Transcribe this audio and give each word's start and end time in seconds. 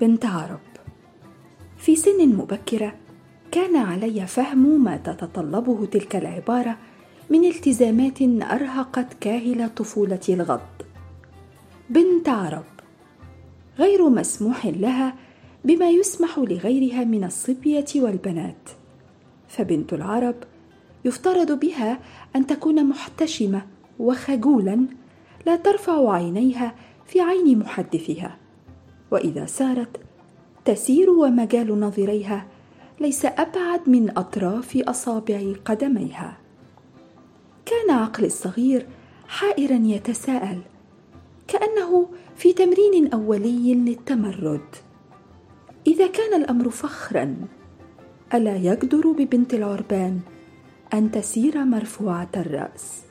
بنت 0.00 0.26
عرب. 0.26 0.60
في 1.76 1.96
سن 1.96 2.28
مبكرة 2.28 2.94
كان 3.50 3.76
علي 3.76 4.26
فهم 4.26 4.84
ما 4.84 4.96
تتطلبه 4.96 5.86
تلك 5.86 6.16
العبارة 6.16 6.76
من 7.30 7.44
التزامات 7.44 8.22
أرهقت 8.22 9.14
كاهل 9.20 9.68
طفولتي 9.74 10.34
الغض. 10.34 10.60
بنت 11.90 12.28
عرب. 12.28 12.64
غير 13.78 14.08
مسموح 14.08 14.66
لها 14.66 15.14
بما 15.64 15.90
يسمح 15.90 16.38
لغيرها 16.38 17.04
من 17.04 17.24
الصبية 17.24 17.86
والبنات. 17.96 18.68
فبنت 19.48 19.92
العرب 19.92 20.36
يفترض 21.04 21.60
بها 21.60 21.98
أن 22.36 22.46
تكون 22.46 22.88
محتشمة 22.88 23.62
وخجولا 23.98 24.86
لا 25.46 25.56
ترفع 25.56 26.12
عينيها 26.12 26.74
في 27.06 27.20
عين 27.20 27.58
محدثها. 27.58 28.47
وإذا 29.10 29.46
سارت 29.46 30.00
تسير 30.64 31.10
ومجال 31.10 31.80
نظريها 31.80 32.46
ليس 33.00 33.24
أبعد 33.24 33.88
من 33.88 34.18
أطراف 34.18 34.76
أصابع 34.76 35.52
قدميها. 35.64 36.36
كان 37.66 37.90
عقلي 37.90 38.26
الصغير 38.26 38.86
حائرا 39.28 39.80
يتساءل 39.84 40.60
كأنه 41.48 42.08
في 42.36 42.52
تمرين 42.52 43.12
أولي 43.12 43.74
للتمرد. 43.74 44.66
إذا 45.86 46.06
كان 46.06 46.42
الأمر 46.42 46.70
فخرا 46.70 47.36
ألا 48.34 48.56
يجدر 48.56 49.12
ببنت 49.12 49.54
العربان 49.54 50.20
أن 50.94 51.10
تسير 51.10 51.64
مرفوعة 51.64 52.28
الرأس؟ 52.36 53.07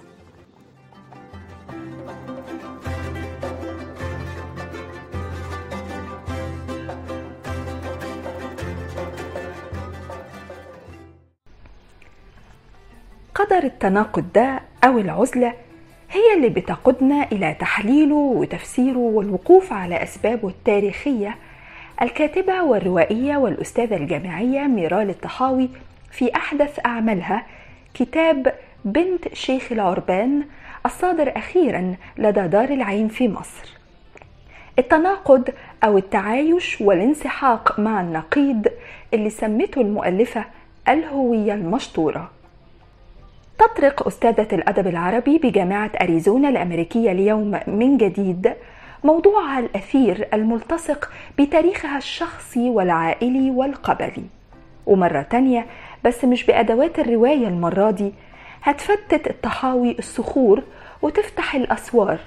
قدر 13.38 13.64
التناقض 13.64 14.26
ده 14.36 14.60
أو 14.84 15.00
العزلة 15.00 15.54
هي 16.12 16.34
اللي 16.36 16.50
بتقودنا 16.50 17.28
إلى 17.32 17.54
تحليله 17.54 18.16
وتفسيره 18.16 18.98
والوقوف 18.98 19.74
على 19.74 20.04
أسبابه 20.04 20.48
التاريخية 20.48 21.36
الكاتبة 22.02 22.64
والروائية 22.64 23.38
والأستاذة 23.38 23.96
الجامعية 23.96 24.62
ميرال 24.62 25.10
الطحاوي 25.10 25.70
في 26.12 26.36
أحدث 26.36 26.80
أعمالها 26.86 27.46
كتاب 27.94 28.54
بنت 28.86 29.34
شيخ 29.34 29.72
العربان 29.72 30.44
الصادر 30.86 31.38
أخيرا 31.38 31.96
لدى 32.18 32.48
دار 32.48 32.70
العين 32.70 33.08
في 33.08 33.28
مصر. 33.30 33.78
التناقض 34.80 35.50
أو 35.84 35.98
التعايش 35.98 36.82
والانسحاق 36.82 37.80
مع 37.80 38.02
النقيض 38.02 38.68
اللي 39.14 39.30
سمته 39.30 39.82
المؤلفة 39.82 40.46
الهوية 40.90 41.54
المشطورة. 41.54 42.32
تطرق 43.60 44.08
أستاذة 44.08 44.48
الأدب 44.54 44.88
العربي 44.88 45.38
بجامعة 45.38 45.92
أريزونا 46.02 46.50
الأمريكية 46.50 47.12
اليوم 47.12 47.60
من 47.68 47.98
جديد 47.98 48.54
موضوعها 49.04 49.60
الأثير 49.60 50.28
الملتصق 50.34 51.10
بتاريخها 51.40 51.98
الشخصي 51.98 52.70
والعائلي 52.70 53.52
والقبلي. 53.52 54.24
ومرة 54.86 55.22
تانية 55.22 55.66
بس 56.04 56.26
مش 56.26 56.46
بأدوات 56.46 57.00
الرواية 57.00 57.48
المرة 57.48 57.92
دي 57.92 58.14
هتفتت 58.64 59.28
الطحاوي 59.30 59.96
الصخور 60.00 60.64
وتفتح 61.02 61.56
الأسوار 61.56 62.18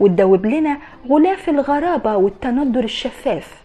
وتدوب 0.00 0.46
لنا 0.46 0.78
غلاف 1.08 1.48
الغرابة 1.48 2.16
والتندر 2.16 2.84
الشفاف. 2.84 3.61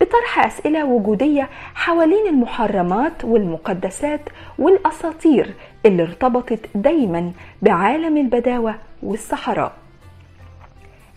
بطرح 0.00 0.46
أسئلة 0.46 0.84
وجودية 0.84 1.48
حوالين 1.74 2.26
المحرمات 2.26 3.24
والمقدسات 3.24 4.20
والأساطير 4.58 5.54
اللي 5.86 6.02
ارتبطت 6.02 6.60
دايما 6.74 7.32
بعالم 7.62 8.16
البداوة 8.16 8.74
والصحراء 9.02 9.72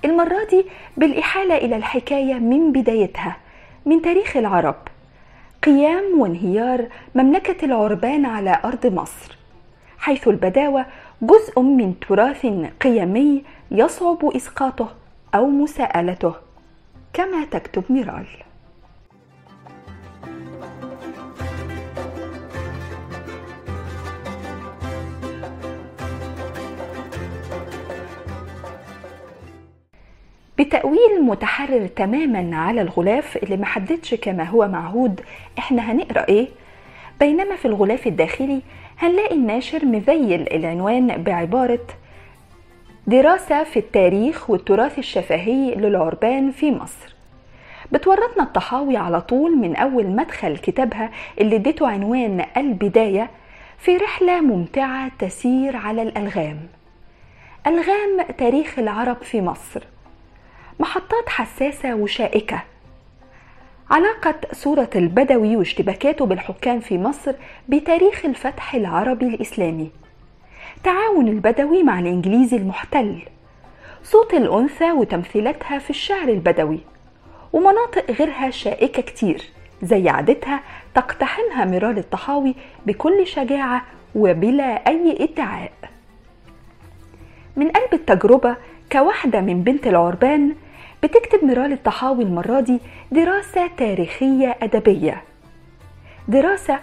المرة 0.05 0.43
دي 0.49 0.65
بالإحالة 0.97 1.57
إلى 1.57 1.75
الحكاية 1.75 2.33
من 2.33 2.71
بدايتها 2.71 3.37
من 3.85 4.01
تاريخ 4.01 4.37
العرب. 4.37 4.75
قيام 5.63 6.19
وانهيار 6.19 6.85
مملكة 7.15 7.65
العربان 7.65 8.25
على 8.25 8.59
أرض 8.65 8.85
مصر 8.85 9.37
حيث 9.97 10.27
البداوة 10.27 10.85
جزء 11.21 11.61
من 11.61 11.99
تراث 11.99 12.45
قيمي 12.81 13.43
يصعب 13.71 14.25
إسقاطه 14.35 14.89
أو 15.35 15.47
مساءلته 15.47 16.33
كما 17.13 17.45
تكتب 17.51 17.83
ميرال. 17.89 18.27
بتأويل 30.59 31.21
متحرر 31.23 31.87
تماما 31.87 32.57
على 32.57 32.81
الغلاف 32.81 33.37
اللي 33.37 33.57
محددش 33.57 34.13
كما 34.13 34.43
هو 34.43 34.67
معهود. 34.67 35.21
إحنا 35.59 35.91
هنقرأ 35.91 36.25
إيه؟ 36.29 36.47
بينما 37.19 37.55
في 37.55 37.65
الغلاف 37.65 38.07
الداخلي 38.07 38.61
هنلاقي 38.99 39.35
الناشر 39.35 39.85
مذيل 39.85 40.41
العنوان 40.41 41.23
بعبارة 41.23 41.79
دراسة 43.07 43.63
في 43.63 43.79
التاريخ 43.79 44.49
والتراث 44.49 44.99
الشفهي 44.99 45.75
للعربان 45.75 46.51
في 46.51 46.71
مصر. 46.71 47.15
بتورطنا 47.91 48.43
الطحاوي 48.43 48.97
على 48.97 49.21
طول 49.21 49.57
من 49.57 49.75
أول 49.75 50.07
مدخل 50.07 50.57
كتابها 50.57 51.11
اللي 51.41 51.55
اديته 51.55 51.87
عنوان 51.87 52.45
البداية 52.57 53.29
في 53.77 53.97
رحلة 53.97 54.41
ممتعة 54.41 55.11
تسير 55.19 55.75
على 55.75 56.01
الألغام. 56.01 56.57
ألغام 57.67 58.21
تاريخ 58.37 58.79
العرب 58.79 59.17
في 59.23 59.41
مصر. 59.41 59.83
محطات 60.79 61.29
حساسة 61.29 61.95
وشائكة. 61.95 62.63
علاقة 63.89 64.35
صورة 64.51 64.89
البدوي 64.95 65.55
واشتباكاته 65.55 66.25
بالحكام 66.25 66.79
في 66.79 66.97
مصر 66.97 67.33
بتاريخ 67.69 68.25
الفتح 68.25 68.75
العربي 68.75 69.27
الإسلامي. 69.27 69.91
تعاون 70.83 71.27
البدوي 71.27 71.83
مع 71.83 71.99
الإنجليزي 71.99 72.57
المحتل. 72.57 73.21
صوت 74.03 74.33
الأنثى 74.33 74.91
وتمثيلاتها 74.91 75.79
في 75.79 75.89
الشعر 75.89 76.27
البدوي. 76.29 76.79
ومناطق 77.53 78.11
غيرها 78.11 78.49
شائكة 78.49 79.01
كتير 79.01 79.43
زي 79.83 80.09
عادتها 80.09 80.59
تقتحمها 80.95 81.65
ميرال 81.65 81.97
الطحاوي 81.97 82.55
بكل 82.85 83.27
شجاعة 83.27 83.85
وبلا 84.15 84.87
أي 84.87 85.17
ادعاء. 85.19 85.71
من 87.55 87.69
قلب 87.69 87.93
التجربة 87.93 88.55
كواحدة 88.91 89.41
من 89.41 89.63
بنت 89.63 89.87
العربان 89.87 90.55
بتكتب 91.03 91.43
ميرال 91.43 91.73
الطحاوي 91.73 92.23
المرة 92.23 92.59
دي 92.59 92.79
دراسة 93.11 93.67
تاريخية 93.67 94.57
أدبية. 94.61 95.23
دراسة 96.27 96.79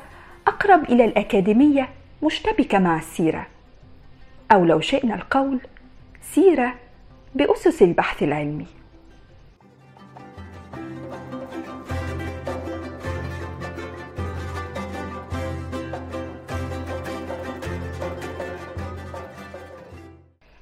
أقرب 0.47 0.85
إلى 0.85 1.05
الأكاديمية 1.05 1.89
مشتبكة 2.23 2.79
مع 2.79 2.97
السيرة. 2.97 3.47
أو 4.53 4.65
لو 4.65 4.81
شئنا 4.81 5.15
القول 5.15 5.61
سيرة 6.23 6.75
بأسس 7.35 7.83
البحث 7.83 8.23
العلمي. 8.23 8.67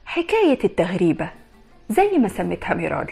حكاية 0.04 0.58
التغريبة 0.64 1.30
زي 1.88 2.18
ما 2.18 2.28
سمتها 2.28 2.74
ميرال. 2.74 3.10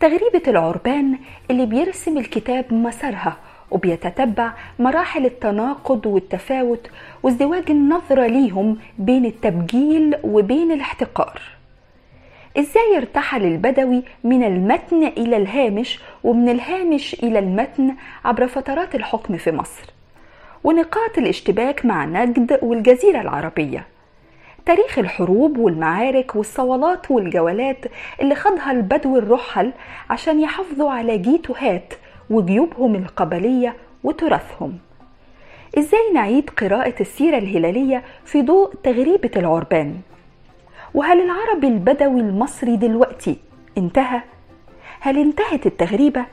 تغريبة 0.00 0.42
العربان 0.48 1.18
اللي 1.50 1.66
بيرسم 1.66 2.18
الكتاب 2.18 2.74
مسارها 2.74 3.36
وبيتتبع 3.70 4.52
مراحل 4.78 5.26
التناقض 5.26 6.06
والتفاوت 6.06 6.90
وازدواج 7.22 7.70
النظرة 7.70 8.26
ليهم 8.26 8.78
بين 8.98 9.24
التبجيل 9.26 10.16
وبين 10.24 10.72
الاحتقار. 10.72 11.42
إزاي 12.58 12.96
ارتحل 12.96 13.44
البدوي 13.44 14.02
من 14.24 14.44
المتن 14.44 15.06
إلى 15.06 15.36
الهامش 15.36 16.00
ومن 16.24 16.48
الهامش 16.48 17.14
إلى 17.14 17.38
المتن 17.38 17.94
عبر 18.24 18.46
فترات 18.46 18.94
الحكم 18.94 19.36
في 19.36 19.52
مصر؟ 19.52 19.84
ونقاط 20.64 21.18
الاشتباك 21.18 21.86
مع 21.86 22.04
نجد 22.04 22.58
والجزيرة 22.62 23.20
العربية. 23.20 23.86
تاريخ 24.66 24.98
الحروب 24.98 25.58
والمعارك 25.58 26.36
والصولات 26.36 27.10
والجولات 27.10 27.84
اللي 28.20 28.34
خاضها 28.34 28.70
البدو 28.70 29.18
الرحل 29.18 29.72
عشان 30.10 30.40
يحافظوا 30.40 30.90
على 30.90 31.18
جيتوهات 31.18 31.94
وجيوبهم 32.30 32.94
القبلية 32.94 33.76
وتراثهم. 34.04 34.78
إزاي 35.78 36.12
نعيد 36.14 36.50
قراءة 36.50 36.94
السيرة 37.00 37.38
الهلالية 37.38 38.02
في 38.24 38.42
ضوء 38.42 38.74
تغريبة 38.74 39.30
العربان؟ 39.36 39.96
وهل 40.94 41.20
العربي 41.20 41.66
البدوي 41.68 42.20
المصري 42.20 42.76
دلوقتي 42.76 43.36
انتهى؟ 43.78 44.20
هل 45.00 45.18
انتهت 45.18 45.66
التغريبة؟ 45.66 46.24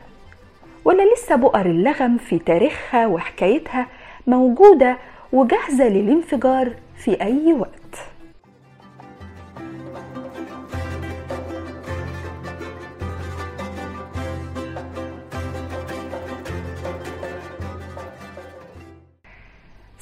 ولا 0.85 1.03
لسه 1.13 1.35
بؤر 1.35 1.65
اللغم 1.65 2.17
في 2.17 2.39
تاريخها 2.39 3.07
وحكايتها 3.07 3.87
موجودة 4.27 4.97
وجاهزة 5.33 5.87
للانفجار 5.87 6.73
في 6.97 7.21
أي 7.21 7.53
وقت؟ 7.53 7.82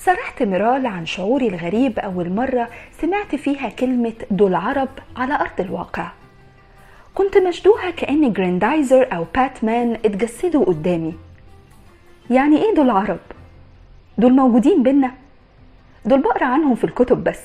صرحت 0.06 0.44
ميرال 0.44 0.86
عن 0.86 1.06
شعوري 1.06 1.48
الغريب 1.48 2.00
أول 2.00 2.30
مرة 2.30 2.70
سمعت 3.02 3.36
فيها 3.36 3.70
كلمة 3.70 4.14
دول 4.32 4.56
عرب 4.56 4.90
على 5.18 5.34
أرض 5.36 5.60
الواقع 5.60 6.08
كنت 7.16 7.38
مشدوهة 7.38 7.92
كأن 7.92 8.34
جراندايزر 8.34 9.08
أو 9.16 9.26
باتمان 9.36 9.94
اتجسدوا 10.06 10.66
قدامي 10.66 11.14
يعني 12.30 12.58
إيه 12.58 12.76
دول 12.76 12.90
عرب؟ 12.90 13.20
دول 14.18 14.32
موجودين 14.34 14.84
بينا؟ 14.84 15.12
دول 16.06 16.22
بقرأ 16.22 16.46
عنهم 16.46 16.76
في 16.76 16.84
الكتب 16.84 17.24
بس 17.24 17.42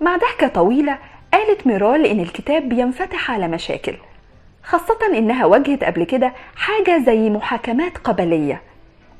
مع 0.00 0.16
ضحكة 0.16 0.48
طويلة 0.48 0.98
قالت 1.32 1.66
ميرال 1.66 2.06
إن 2.06 2.20
الكتاب 2.20 2.68
بينفتح 2.68 3.30
على 3.30 3.48
مشاكل 3.48 3.94
خاصة 4.62 4.98
إنها 5.18 5.46
واجهت 5.46 5.84
قبل 5.84 6.04
كده 6.04 6.32
حاجة 6.56 7.02
زي 7.06 7.30
محاكمات 7.30 7.98
قبلية 7.98 8.62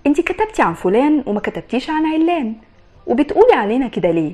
انت 0.07 0.21
كتبتي 0.21 0.63
عن 0.63 0.75
فلان 0.75 1.23
وما 1.27 1.41
كتبتيش 1.41 1.91
عن 1.91 2.07
علان 2.07 2.55
وبتقولي 3.07 3.53
علينا 3.53 3.89
كده 3.89 4.11
ليه؟ 4.11 4.33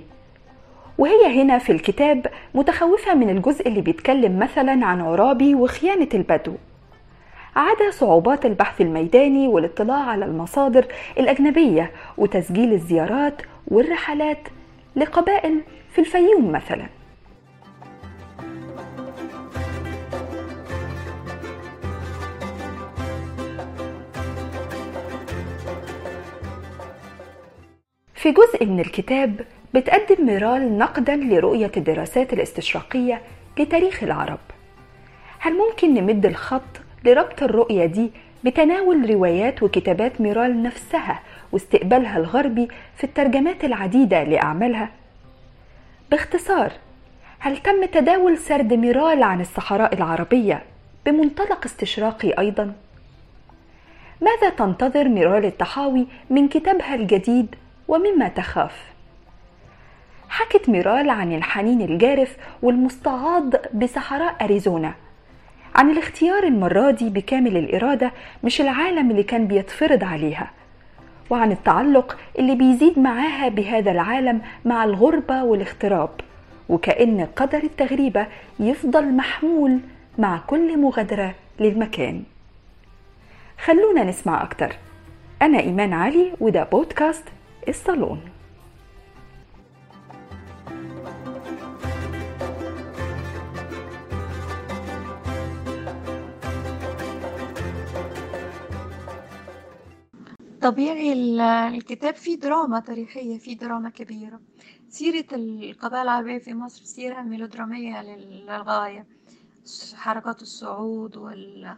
وهي 0.98 1.42
هنا 1.42 1.58
في 1.58 1.72
الكتاب 1.72 2.26
متخوفة 2.54 3.14
من 3.14 3.30
الجزء 3.30 3.68
اللي 3.68 3.80
بيتكلم 3.80 4.38
مثلا 4.38 4.86
عن 4.86 5.00
عرابي 5.00 5.54
وخيانة 5.54 6.08
البدو. 6.14 6.52
عدا 7.56 7.90
صعوبات 7.90 8.46
البحث 8.46 8.80
الميداني 8.80 9.48
والاطلاع 9.48 10.02
على 10.02 10.24
المصادر 10.24 10.86
الأجنبية 11.18 11.90
وتسجيل 12.18 12.72
الزيارات 12.72 13.42
والرحلات 13.68 14.48
لقبائل 14.96 15.60
في 15.92 15.98
الفيوم 16.00 16.52
مثلاً. 16.52 16.86
في 28.24 28.32
جزء 28.32 28.66
من 28.66 28.80
الكتاب 28.80 29.40
بتقدم 29.74 30.26
ميرال 30.26 30.78
نقدا 30.78 31.16
لرؤية 31.16 31.70
الدراسات 31.76 32.32
الاستشراقية 32.32 33.20
لتاريخ 33.58 34.02
العرب 34.02 34.38
هل 35.38 35.52
ممكن 35.58 35.94
نمد 35.94 36.26
الخط 36.26 36.80
لربط 37.04 37.42
الرؤية 37.42 37.86
دي 37.86 38.10
بتناول 38.44 39.10
روايات 39.10 39.62
وكتابات 39.62 40.20
ميرال 40.20 40.62
نفسها 40.62 41.20
واستقبالها 41.52 42.18
الغربي 42.18 42.68
في 42.96 43.04
الترجمات 43.04 43.64
العديدة 43.64 44.22
لأعمالها؟ 44.22 44.90
باختصار 46.10 46.72
هل 47.38 47.56
تم 47.56 47.84
تداول 47.84 48.38
سرد 48.38 48.74
ميرال 48.74 49.22
عن 49.22 49.40
الصحراء 49.40 49.94
العربية 49.94 50.62
بمنطلق 51.06 51.64
استشراقي 51.64 52.30
أيضا؟ 52.38 52.72
ماذا 54.20 54.50
تنتظر 54.50 55.08
ميرال 55.08 55.44
الطحاوي 55.44 56.06
من 56.30 56.48
كتابها 56.48 56.94
الجديد 56.94 57.54
ومما 57.88 58.28
تخاف. 58.28 58.94
حكت 60.28 60.68
ميرال 60.68 61.10
عن 61.10 61.32
الحنين 61.32 61.80
الجارف 61.82 62.36
والمستعاض 62.62 63.50
بصحراء 63.74 64.36
أريزونا 64.44 64.94
عن 65.74 65.90
الاختيار 65.90 66.44
المرة 66.44 66.90
دي 66.90 67.10
بكامل 67.10 67.56
الإرادة 67.56 68.12
مش 68.44 68.60
العالم 68.60 69.10
اللي 69.10 69.22
كان 69.22 69.46
بيتفرض 69.46 70.04
عليها 70.04 70.50
وعن 71.30 71.52
التعلق 71.52 72.18
اللي 72.38 72.54
بيزيد 72.54 72.98
معاها 72.98 73.48
بهذا 73.48 73.90
العالم 73.90 74.40
مع 74.64 74.84
الغربة 74.84 75.42
والاغتراب 75.42 76.10
وكأن 76.68 77.26
قدر 77.36 77.58
التغريبة 77.58 78.26
يفضل 78.60 79.12
محمول 79.12 79.78
مع 80.18 80.38
كل 80.46 80.78
مغادرة 80.78 81.34
للمكان. 81.60 82.22
خلونا 83.64 84.04
نسمع 84.04 84.42
أكتر. 84.42 84.76
أنا 85.42 85.60
إيمان 85.60 85.92
علي 85.92 86.32
وده 86.40 86.64
بودكاست 86.64 87.24
الصالون. 87.68 88.20
طبيعي 100.60 101.12
الكتاب 101.68 102.14
فيه 102.14 102.36
دراما 102.36 102.80
تاريخية 102.80 103.38
فيه 103.38 103.56
دراما 103.56 103.90
كبيرة. 103.90 104.40
سيرة 104.88 105.26
القبائل 105.32 106.02
العربية 106.02 106.38
في 106.38 106.54
مصر 106.54 106.84
سيرة 106.84 107.22
ميلودرامية 107.22 108.02
للغاية. 108.02 109.06
حركات 109.94 110.42
الصعود 110.42 111.16
وال... 111.16 111.76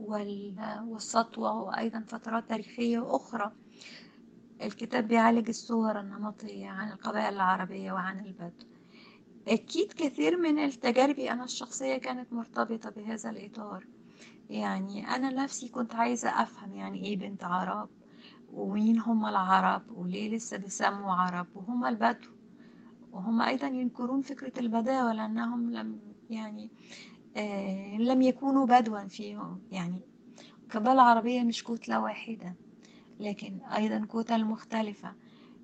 وال... 0.00 0.54
والسطوة 0.88 1.62
وأيضا 1.62 2.04
فترات 2.08 2.48
تاريخية 2.48 3.16
أخرى. 3.16 3.52
الكتاب 4.62 5.08
بيعالج 5.08 5.48
الصور 5.48 6.00
النمطية 6.00 6.68
عن 6.68 6.92
القبائل 6.92 7.34
العربية 7.34 7.92
وعن 7.92 8.20
البدو. 8.26 8.66
أكيد 9.48 9.92
كثير 9.92 10.36
من 10.36 10.58
التجارب 10.58 11.18
أنا 11.18 11.44
الشخصية 11.44 11.96
كانت 11.96 12.32
مرتبطة 12.32 12.90
بهذا 12.90 13.30
الإطار. 13.30 13.86
يعني 14.50 15.08
أنا 15.08 15.30
نفسي 15.30 15.68
كنت 15.68 15.94
عايزة 15.94 16.42
أفهم 16.42 16.74
يعني 16.74 17.04
إيه 17.04 17.16
بنت 17.16 17.44
عرب 17.44 17.88
ومين 18.48 18.98
هم 18.98 19.26
العرب 19.26 19.82
وليه 19.90 20.36
لسه 20.36 20.56
بيسموا 20.56 21.14
عرب 21.14 21.46
وهم 21.54 21.86
البدو. 21.86 22.28
وهم 23.12 23.42
أيضا 23.42 23.66
ينكرون 23.66 24.22
فكرة 24.22 24.60
البداوة 24.60 25.12
لأنهم 25.12 25.70
لم 25.70 26.00
يعني 26.30 26.70
آه 27.36 27.96
لم 27.98 28.22
يكونوا 28.22 28.66
بدوا 28.66 29.08
فيهم. 29.08 29.60
يعني 29.70 30.00
القبائل 30.64 30.94
العربية 30.94 31.42
مش 31.44 31.64
كتلة 31.64 32.00
واحدة. 32.00 32.56
لكن 33.20 33.58
أيضا 33.76 34.06
كتل 34.12 34.44
مختلفة 34.44 35.12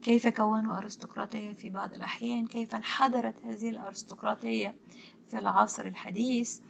كيف 0.02 0.28
كونوا 0.28 0.78
أرستقراطية 0.78 1.52
في 1.52 1.70
بعض 1.70 1.92
الأحيان؟ 1.94 2.46
كيف 2.46 2.74
انحدرت 2.74 3.34
هذه 3.44 3.68
الأرستقراطية 3.68 4.74
في 5.30 5.38
العصر 5.38 5.86
الحديث؟ 5.86 6.60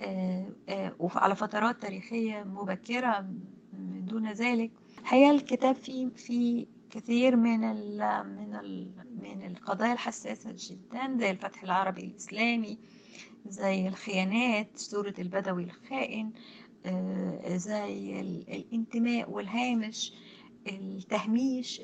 آه، 0.00 0.48
آه، 0.68 0.94
وعلى 0.98 1.36
فترات 1.36 1.82
تاريخية 1.82 2.42
مبكرة 2.42 3.26
دون 4.08 4.32
ذلك. 4.32 4.70
هي 5.06 5.30
الكتاب 5.30 5.74
فيه 5.74 6.08
في 6.08 6.66
كثير 6.90 7.36
من 7.36 7.64
ال 7.64 7.98
من 8.36 8.54
ال 8.54 8.90
من 9.22 9.46
القضايا 9.46 9.92
الحساسة 9.92 10.54
جدا 10.56 11.16
زي 11.18 11.30
الفتح 11.30 11.62
العربي 11.62 12.00
الإسلامي 12.00 12.78
زي 13.46 13.88
الخيانات 13.88 14.68
صورة 14.74 15.14
البدوي 15.18 15.64
الخائن 15.64 16.32
آه، 16.86 17.56
زي 17.56 18.20
الانتماء 18.48 19.30
والهامش 19.30 20.12
التهميش 20.66 21.80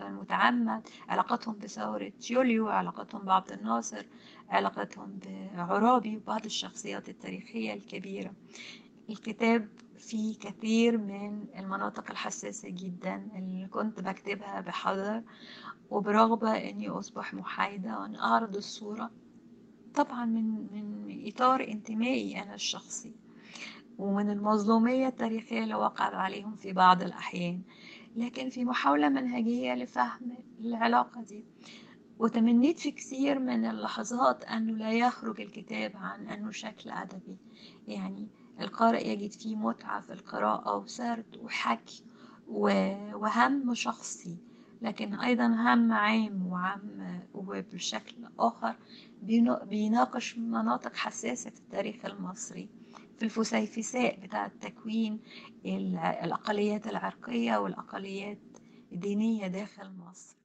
المتعمد 0.00 0.88
علاقتهم 1.08 1.58
بثورة 1.58 2.12
يوليو 2.30 2.68
علاقتهم 2.68 3.22
بعبد 3.22 3.52
الناصر 3.52 4.06
علاقتهم 4.48 5.18
بعرابي 5.26 6.16
وبعض 6.16 6.44
الشخصيات 6.44 7.08
التاريخية 7.08 7.74
الكبيرة. 7.74 8.32
الكتاب 9.10 9.68
فيه 9.98 10.38
كثير 10.38 10.98
من 10.98 11.46
المناطق 11.58 12.10
الحساسة 12.10 12.68
جدا 12.68 13.28
اللي 13.34 13.66
كنت 13.66 14.00
بكتبها 14.00 14.60
بحذر 14.60 15.22
وبرغبة 15.90 16.50
إني 16.50 16.88
أصبح 16.88 17.34
محايدة 17.34 18.00
وأن 18.00 18.16
أعرض 18.16 18.56
الصورة 18.56 19.10
طبعا 19.94 20.24
من 20.24 20.44
من 20.72 21.22
إطار 21.28 21.60
انتمائي 21.68 22.42
أنا 22.42 22.54
الشخصي 22.54 23.12
ومن 23.98 24.30
المظلومية 24.30 25.06
التاريخية 25.08 25.62
اللي 25.64 25.74
وقعت 25.74 26.14
عليهم 26.14 26.56
في 26.56 26.72
بعض 26.72 27.02
الأحيان. 27.02 27.62
لكن 28.16 28.50
في 28.50 28.64
محاولة 28.64 29.08
منهجية 29.08 29.74
لفهم 29.74 30.36
العلاقة 30.60 31.22
دي. 31.22 31.44
وتمنيت 32.18 32.78
في 32.78 32.90
كثير 32.90 33.38
من 33.38 33.64
اللحظات 33.64 34.44
أنه 34.44 34.72
لا 34.72 34.92
يخرج 34.92 35.40
الكتاب 35.40 35.92
عن 35.96 36.28
أنه 36.28 36.50
شكل 36.50 36.90
أدبي. 36.90 37.36
يعني 37.88 38.28
القارئ 38.60 39.08
يجد 39.08 39.32
فيه 39.32 39.56
متعة 39.56 40.00
في 40.00 40.12
القراءة 40.12 40.76
وسرد 40.76 41.38
وحكي 41.42 42.04
وهم 42.48 43.74
شخصي 43.74 44.36
لكن 44.82 45.14
أيضا 45.14 45.46
هم 45.46 45.92
عام 45.92 46.46
وعام 46.46 47.20
وبشكل 47.34 48.14
آخر 48.38 48.74
بيناقش 49.66 50.38
مناطق 50.38 50.94
حساسة 50.94 51.50
في 51.50 51.58
التاريخ 51.60 52.04
المصري. 52.04 52.68
في 53.22 53.26
الفسيفساء 53.26 54.18
بتاع 54.20 54.48
تكوين 54.60 55.20
الأقليات 56.24 56.86
العرقية 56.86 57.56
والأقليات 57.56 58.38
الدينية 58.92 59.46
داخل 59.46 59.90
مصر. 59.98 60.36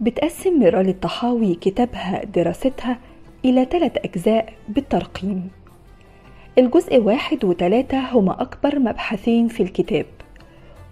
بتقسم 0.00 0.58
ميرال 0.58 0.88
الطحاوي 0.88 1.54
كتابها 1.54 2.24
دراستها 2.24 2.98
إلى 3.44 3.64
ثلاث 3.64 3.92
أجزاء 3.96 4.54
بالترقيم. 4.68 5.50
الجزء 6.58 6.98
واحد 7.00 7.44
وتلاتة 7.44 8.18
هما 8.18 8.42
أكبر 8.42 8.78
مبحثين 8.78 9.48
في 9.48 9.62
الكتاب. 9.62 10.21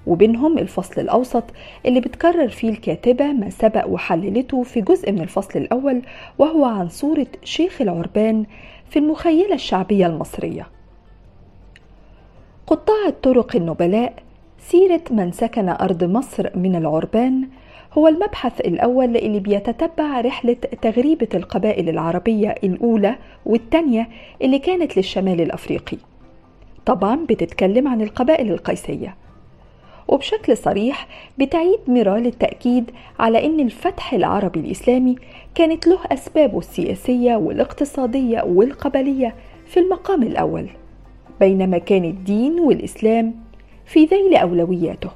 وبينهم 0.06 0.58
الفصل 0.58 1.00
الأوسط 1.00 1.44
اللي 1.86 2.00
بتكرر 2.00 2.48
فيه 2.48 2.68
الكاتبة 2.70 3.32
ما 3.32 3.50
سبق 3.50 3.86
وحللته 3.88 4.62
في 4.62 4.80
جزء 4.80 5.12
من 5.12 5.20
الفصل 5.20 5.58
الأول 5.58 6.02
وهو 6.38 6.64
عن 6.64 6.88
صورة 6.88 7.26
شيخ 7.44 7.80
العربان 7.80 8.44
في 8.90 8.98
المخيلة 8.98 9.54
الشعبية 9.54 10.06
المصرية. 10.06 10.66
قطاع 12.66 13.06
الطرق 13.06 13.56
النبلاء 13.56 14.12
سيرة 14.58 15.02
من 15.10 15.32
سكن 15.32 15.68
أرض 15.68 16.04
مصر 16.04 16.58
من 16.58 16.76
العربان 16.76 17.48
هو 17.92 18.08
المبحث 18.08 18.60
الأول 18.60 19.16
اللي 19.16 19.40
بيتتبع 19.40 20.20
رحلة 20.20 20.56
تغريبة 20.82 21.28
القبائل 21.34 21.88
العربية 21.88 22.54
الأولى 22.64 23.16
والثانية 23.46 24.08
اللي 24.42 24.58
كانت 24.58 24.96
للشمال 24.96 25.40
الأفريقي. 25.40 25.96
طبعا 26.86 27.26
بتتكلم 27.28 27.88
عن 27.88 28.02
القبائل 28.02 28.52
القيسية. 28.52 29.16
وبشكل 30.10 30.56
صريح 30.56 31.08
بتعيد 31.38 31.78
ميرال 31.88 32.26
التأكيد 32.26 32.90
على 33.18 33.46
أن 33.46 33.60
الفتح 33.60 34.12
العربي 34.12 34.60
الإسلامي 34.60 35.16
كانت 35.54 35.86
له 35.86 35.98
أسبابه 36.12 36.58
السياسية 36.58 37.36
والاقتصادية 37.36 38.42
والقبلية 38.42 39.34
في 39.66 39.80
المقام 39.80 40.22
الأول 40.22 40.70
بينما 41.40 41.78
كان 41.78 42.04
الدين 42.04 42.60
والإسلام 42.60 43.34
في 43.86 44.04
ذيل 44.04 44.36
أولوياته. 44.36 45.10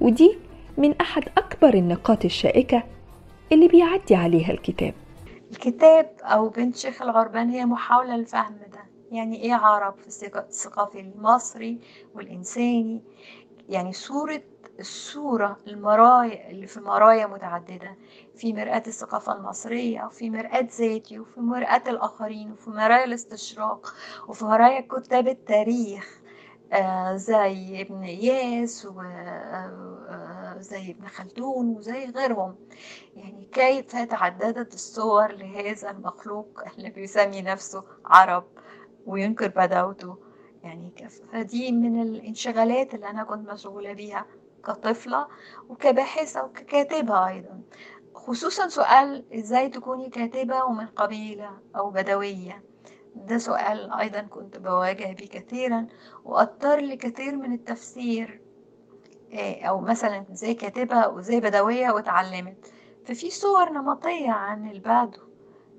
ودي 0.00 0.38
من 0.78 0.94
أحد 1.00 1.22
أكبر 1.38 1.74
النقاط 1.74 2.24
الشائكة 2.24 2.82
اللي 3.52 3.68
بيعدي 3.68 4.14
عليها 4.14 4.50
الكتاب. 4.52 4.94
الكتاب 5.50 6.10
أو 6.22 6.48
بنت 6.48 6.76
شيخ 6.76 7.02
الغربان 7.02 7.48
هي 7.50 7.64
محاولة 7.66 8.16
لفهم 8.16 8.54
ده. 8.72 8.80
يعني 9.12 9.42
إيه 9.42 9.54
عرب 9.54 9.94
في 9.98 10.06
الثقافي 10.36 11.00
المصري 11.00 11.78
والإنساني. 12.14 13.00
يعني 13.70 13.92
صورة 13.92 14.42
الصورة 14.80 15.56
المرايا 15.66 16.50
اللي 16.50 16.66
في 16.66 16.80
مرايا 16.80 17.26
متعددة 17.26 17.96
في 18.36 18.52
مرآة 18.52 18.82
الثقافة 18.86 19.32
المصرية 19.36 20.04
وفي 20.04 20.30
مرآة 20.30 20.68
ذاتي 20.78 21.18
وفي 21.18 21.40
مرآة 21.40 21.82
الآخرين 21.88 22.52
وفي 22.52 22.70
مرايا 22.70 23.04
الاستشراق 23.04 23.94
وفي 24.28 24.44
مرايا 24.44 24.80
كتاب 24.80 25.28
التاريخ 25.28 26.20
آه 26.72 27.16
زي 27.16 27.80
ابن 27.82 28.02
إياس 28.02 28.86
وزي 30.56 30.90
ابن 30.90 31.06
خلدون 31.06 31.68
وزي 31.68 32.04
غيرهم. 32.06 32.54
يعني 33.16 33.48
كيف 33.52 33.96
تعددت 33.96 34.74
الصور 34.74 35.32
لهذا 35.32 35.90
المخلوق 35.90 36.62
اللي 36.76 36.90
بيسمي 36.90 37.42
نفسه 37.42 37.84
عرب 38.04 38.44
وينكر 39.06 39.48
بدوته 39.48 40.29
يعني 40.64 40.92
فدي 41.32 41.72
من 41.72 42.02
الانشغالات 42.02 42.94
اللي 42.94 43.10
أنا 43.10 43.24
كنت 43.24 43.50
مشغولة 43.50 43.92
بيها 43.92 44.26
كطفلة 44.64 45.26
وكباحثة 45.68 46.44
وككاتبة 46.44 47.28
أيضا. 47.28 47.60
خصوصا 48.14 48.68
سؤال 48.68 49.24
إزاي 49.34 49.68
تكوني 49.68 50.08
كاتبة 50.10 50.64
ومن 50.64 50.86
قبيلة 50.86 51.50
أو 51.76 51.90
بدوية. 51.90 52.62
ده 53.14 53.38
سؤال 53.38 53.92
أيضا 53.92 54.20
كنت 54.20 54.58
بواجه 54.58 55.12
بيه 55.12 55.28
كثيرا 55.28 55.86
وأضطر 56.24 56.80
لكثير 56.80 57.36
من 57.36 57.52
التفسير 57.52 58.40
أو 59.62 59.80
مثلا 59.80 60.24
زي 60.30 60.54
كاتبة 60.54 61.08
وزي 61.08 61.40
بدوية 61.40 61.90
واتعلمت. 61.90 62.72
ففي 63.04 63.30
صور 63.30 63.72
نمطية 63.72 64.30
عن 64.30 64.70
البدو 64.70 65.20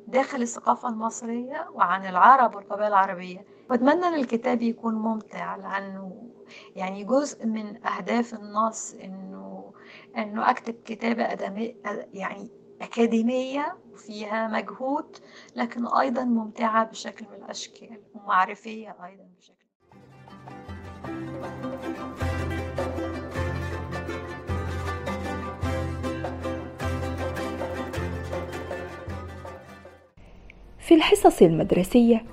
داخل 0.08 0.42
الثقافة 0.42 0.90
المصرية 0.90 1.70
وعن 1.74 2.06
العرب 2.06 2.56
والقبائل 2.56 2.88
العربية. 2.88 3.46
وأتمنى 3.72 4.06
أن 4.06 4.14
الكتاب 4.14 4.62
يكون 4.62 4.94
ممتع 4.96 5.56
لأنه 5.56 6.30
يعني 6.76 7.04
جزء 7.04 7.46
من 7.46 7.86
أهداف 7.86 8.34
النص 8.34 8.94
إنه 8.94 9.74
إنه 10.18 10.50
أكتب 10.50 10.76
كتابة 10.86 11.32
أدمي 11.32 11.76
يعني 12.14 12.50
أكاديمية 12.82 13.78
وفيها 13.94 14.48
مجهود 14.48 15.18
لكن 15.56 15.88
أيضا 15.88 16.24
ممتعة 16.24 16.86
بشكل 16.86 17.26
من 17.32 17.44
الأشكال 17.44 18.02
ومعرفية 18.14 18.96
أيضا 19.06 19.30
بشكل 19.38 19.66
في 30.80 30.96
الحصص 30.96 31.42
المدرسية 31.42 32.26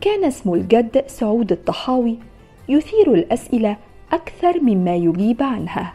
كان 0.00 0.24
اسم 0.24 0.54
الجد 0.54 1.04
سعود 1.06 1.52
الطحاوي 1.52 2.18
يثير 2.68 3.14
الأسئلة 3.14 3.76
أكثر 4.12 4.60
مما 4.60 4.96
يجيب 4.96 5.42
عنها. 5.42 5.92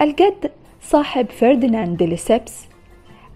الجد 0.00 0.50
صاحب 0.82 1.30
فرديناند 1.30 2.02
ليسبس 2.02 2.66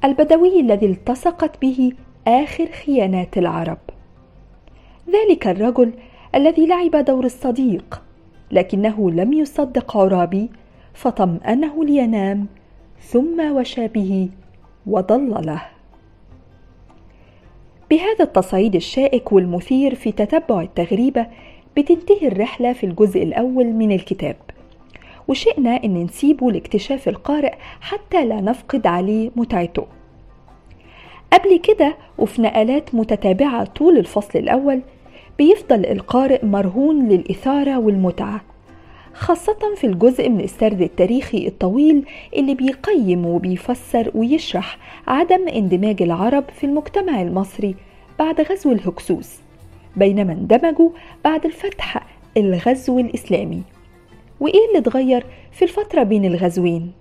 البدوي 0.04 0.60
الذي 0.60 0.86
التصقت 0.86 1.60
به 1.62 1.92
آخر 2.26 2.66
خيانات 2.66 3.38
العرب. 3.38 3.78
ذلك 5.08 5.46
الرجل 5.46 5.92
الذي 6.34 6.66
لعب 6.66 7.04
دور 7.04 7.24
الصديق 7.24 8.02
لكنه 8.50 9.10
لم 9.10 9.32
يصدق 9.32 9.96
عرابي 9.96 10.50
فطمأنه 10.94 11.84
لينام 11.84 12.46
ثم 13.00 13.52
وشى 13.56 13.88
به 13.88 14.28
وضلله 14.86 15.62
بهذا 17.90 18.24
التصعيد 18.24 18.74
الشائك 18.74 19.32
والمثير 19.32 19.94
في 19.94 20.12
تتبع 20.12 20.60
التغريبة 20.60 21.26
بتنتهي 21.76 22.28
الرحلة 22.28 22.72
في 22.72 22.86
الجزء 22.86 23.22
الأول 23.22 23.66
من 23.66 23.92
الكتاب. 23.92 24.36
وشئنا 25.28 25.84
أن 25.84 26.04
نسيبه 26.04 26.50
لاكتشاف 26.52 27.08
القارئ 27.08 27.54
حتى 27.80 28.24
لا 28.24 28.40
نفقد 28.40 28.86
عليه 28.86 29.30
متعته. 29.36 29.86
قبل 31.32 31.56
كده 31.56 31.96
وفي 32.18 32.42
نقلات 32.42 32.94
متتابعة 32.94 33.64
طول 33.64 33.98
الفصل 33.98 34.38
الأول 34.38 34.80
بيفضل 35.38 35.86
القارئ 35.86 36.46
مرهون 36.46 37.08
للإثارة 37.08 37.78
والمتعة. 37.78 38.40
خاصة 39.20 39.74
في 39.76 39.86
الجزء 39.86 40.28
من 40.28 40.40
السرد 40.40 40.82
التاريخي 40.82 41.46
الطويل 41.46 42.04
اللي 42.36 42.54
بيقيم 42.54 43.26
وبيفسر 43.26 44.10
ويشرح 44.14 44.78
عدم 45.06 45.48
اندماج 45.48 46.02
العرب 46.02 46.44
في 46.50 46.64
المجتمع 46.66 47.22
المصري 47.22 47.74
بعد 48.18 48.40
غزو 48.40 48.72
الهكسوس 48.72 49.38
بينما 49.96 50.32
اندمجوا 50.32 50.90
بعد 51.24 51.44
الفتح 51.44 52.06
الغزو 52.36 52.98
الإسلامي. 52.98 53.62
وإيه 54.40 54.66
اللي 54.68 54.78
اتغير 54.78 55.26
في 55.52 55.62
الفترة 55.62 56.02
بين 56.02 56.24
الغزوين؟ 56.24 56.92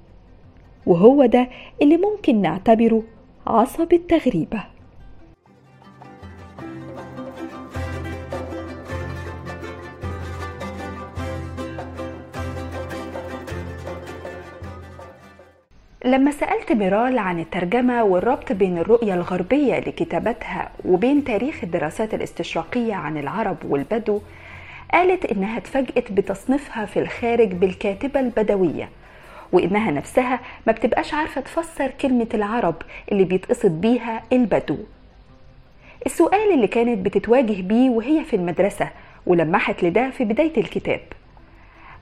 وهو 0.85 1.25
ده 1.25 1.49
اللي 1.81 1.97
ممكن 1.97 2.41
نعتبره 2.41 3.03
عصب 3.47 3.93
التغريبة. 3.93 4.63
لما 16.05 16.31
سألت 16.31 16.71
ميرال 16.71 17.17
عن 17.17 17.39
الترجمة 17.39 18.03
والربط 18.03 18.51
بين 18.51 18.77
الرؤية 18.77 19.13
الغربية 19.13 19.79
لكتابتها 19.79 20.71
وبين 20.85 21.23
تاريخ 21.23 21.63
الدراسات 21.63 22.13
الاستشراقية 22.13 22.93
عن 22.93 23.17
العرب 23.17 23.57
والبدو 23.69 24.21
قالت 24.93 25.25
إنها 25.25 25.57
اتفاجئت 25.57 26.11
بتصنيفها 26.11 26.85
في 26.85 26.99
الخارج 26.99 27.51
بالكاتبة 27.51 28.19
البدوية 28.19 28.89
وإنها 29.51 29.91
نفسها 29.91 30.39
ما 30.67 30.73
بتبقاش 30.73 31.13
عارفة 31.13 31.41
تفسر 31.41 31.91
كلمة 32.01 32.27
العرب 32.33 32.75
اللي 33.11 33.23
بيتقصد 33.23 33.81
بيها 33.81 34.23
البدو. 34.33 34.77
السؤال 36.05 36.53
اللي 36.53 36.67
كانت 36.67 37.05
بتتواجه 37.05 37.61
بيه 37.61 37.89
وهي 37.89 38.23
في 38.23 38.35
المدرسة 38.35 38.89
ولمحت 39.25 39.83
لده 39.83 40.09
في 40.09 40.25
بداية 40.25 40.57
الكتاب. 40.57 40.99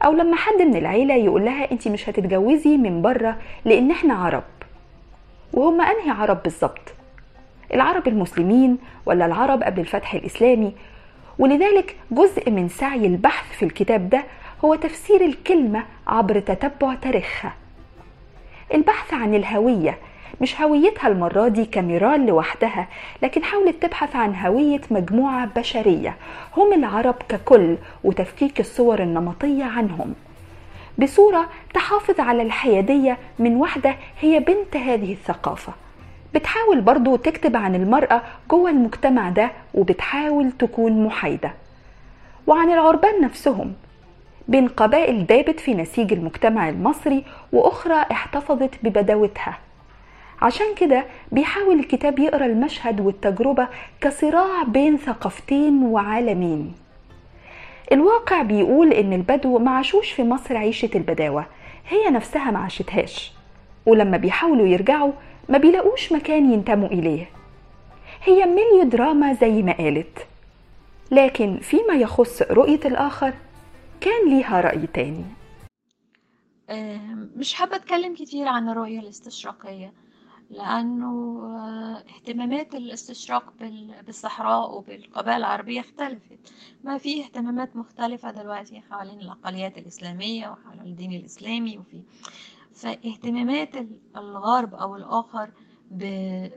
أو 0.06 0.14
لما 0.14 0.36
حد 0.36 0.62
من 0.62 0.76
العيلة 0.76 1.16
يقول 1.16 1.46
لها 1.46 1.72
انت 1.72 1.88
مش 1.88 2.10
هتتجوزي 2.10 2.78
من 2.78 3.02
بره 3.02 3.38
لأن 3.66 3.92
إحنا 3.92 4.14
عرب. 4.14 4.44
وهم 5.54 5.82
أنهي 5.82 6.10
عرب 6.10 6.44
بالظبط؟ 6.44 6.94
العرب 7.74 8.08
المسلمين 8.08 8.78
ولا 9.06 9.26
العرب 9.26 9.64
قبل 9.64 9.80
الفتح 9.80 10.14
الإسلامي؟ 10.14 10.74
ولذلك 11.40 11.96
جزء 12.12 12.50
من 12.52 12.70
سعي 12.70 13.06
البحث 13.06 13.52
في 13.58 13.66
الكتاب 13.66 14.10
ده 14.10 14.24
هو 14.66 14.76
تفسير 14.76 15.26
الكلمة 15.26 15.84
عبر 16.08 16.40
تتبع 16.40 16.96
تاريخها. 16.96 17.54
البحث 18.74 19.14
عن 19.14 19.36
الهوية 19.36 19.98
مش 20.42 20.62
هويتها 20.62 21.08
المرة 21.08 21.48
دي 21.48 21.66
كميرال 21.66 22.26
لوحدها 22.26 22.88
لكن 23.22 23.44
حاولت 23.44 23.84
تبحث 23.84 24.16
عن 24.16 24.36
هوية 24.36 24.82
مجموعة 24.92 25.46
بشرية 25.56 26.16
هم 26.58 26.74
العرب 26.74 27.16
ككل 27.30 27.78
وتفكيك 28.04 28.60
الصور 28.60 29.00
النمطية 29.00 29.64
عنهم. 29.64 30.14
بصورة 31.00 31.50
تحافظ 31.74 32.20
على 32.20 32.42
الحيادية 32.44 33.18
من 33.40 33.56
واحدة 33.56 33.96
هي 34.22 34.40
بنت 34.40 34.78
هذه 34.78 35.14
الثقافة. 35.14 35.74
بتحاول 36.36 36.82
برضو 36.82 37.16
تكتب 37.16 37.56
عن 37.56 37.76
المرأة 37.76 38.22
جوه 38.50 38.70
المجتمع 38.70 39.30
ده 39.30 39.52
وبتحاول 39.74 40.52
تكون 40.52 41.04
محايدة. 41.06 41.52
وعن 42.48 42.70
العربان 42.72 43.22
نفسهم. 43.22 43.74
بين 44.48 44.68
قبائل 44.68 45.26
دابت 45.26 45.60
في 45.60 45.74
نسيج 45.74 46.14
المجتمع 46.14 46.70
المصري 46.70 47.24
وأخرى 47.54 48.06
احتفظت 48.12 48.70
ببداوتها. 48.84 49.58
عشان 50.42 50.76
كده 50.76 51.06
بيحاول 51.32 51.80
الكتاب 51.80 52.20
يقرأ 52.20 52.46
المشهد 52.46 53.02
والتجربة 53.02 53.68
كصراع 54.02 54.64
بين 54.64 54.98
ثقافتين 54.98 55.84
وعالمين. 55.84 56.74
الواقع 57.92 58.42
بيقول 58.42 58.94
إن 58.94 59.14
البدو 59.14 59.60
ما 59.60 59.72
عاشوش 59.72 60.12
في 60.12 60.24
مصر 60.24 60.58
عيشة 60.58 60.90
البداوة 60.96 61.46
هي 61.90 62.10
نفسها 62.10 62.52
ما 62.52 62.60
عاشتهاش. 62.60 63.34
ولما 63.86 64.18
بيحاولوا 64.18 64.68
يرجعوا 64.68 65.12
ما 65.50 65.58
بيلاقوش 65.58 66.12
مكان 66.12 66.52
ينتموا 66.54 66.88
إليه. 66.88 67.30
هي 68.24 68.46
ميليو 68.46 68.84
دراما 68.84 69.34
زي 69.34 69.62
ما 69.64 69.72
قالت. 69.72 70.28
لكن 71.12 71.58
فيما 71.58 71.94
يخص 71.94 72.42
رؤية 72.42 72.80
الآخر 72.86 73.34
كان 74.02 74.30
ليها 74.30 74.62
رأي 74.62 74.88
تاني. 74.94 75.26
مش 77.36 77.54
حابة 77.54 77.76
أتكلم 77.76 78.14
كتير 78.16 78.48
عن 78.48 78.70
الرؤية 78.70 79.00
الاستشراقية. 79.00 79.94
لأنه 80.50 81.42
اهتمامات 82.16 82.76
الاستشراق 82.76 83.54
بالصحراء 84.06 84.78
وبالقبائل 84.78 85.38
العربية 85.38 85.80
اختلفت. 85.80 86.40
ما 86.84 86.98
في 86.98 87.24
اهتمامات 87.24 87.76
مختلفة 87.76 88.32
دلوقتي 88.32 88.82
حوالين 88.82 89.20
الأقليات 89.20 89.78
الإسلامية 89.78 90.50
وحول 90.50 90.80
الدين 90.80 91.14
الإسلامي 91.14 91.78
وفي 91.78 92.02
فاهتمامات 92.74 93.76
الغرب 94.18 94.76
أو 94.76 94.96
الآخر 94.96 95.52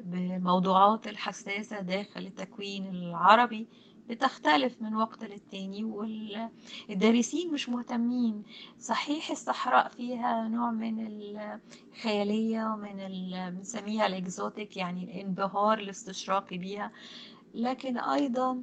بالموضوعات 0.04 1.06
الحساسة 1.06 1.80
داخل 1.80 2.20
التكوين 2.26 2.86
العربي 2.86 3.66
بتختلف 4.10 4.82
من 4.82 4.94
وقت 4.94 5.24
للتاني 5.24 5.84
والدارسين 5.84 7.52
مش 7.52 7.68
مهتمين. 7.68 8.42
صحيح 8.78 9.30
الصحراء 9.30 9.88
فيها 9.88 10.48
نوع 10.48 10.70
من 10.70 11.06
الخيالية 11.06 12.64
ومن 12.64 12.96
بنسميها 13.50 14.06
الإكزوتيك 14.06 14.76
يعني 14.76 15.04
الانبهار 15.04 15.78
الاستشراقي 15.78 16.58
بيها. 16.58 16.92
لكن 17.54 17.98
أيضا 17.98 18.62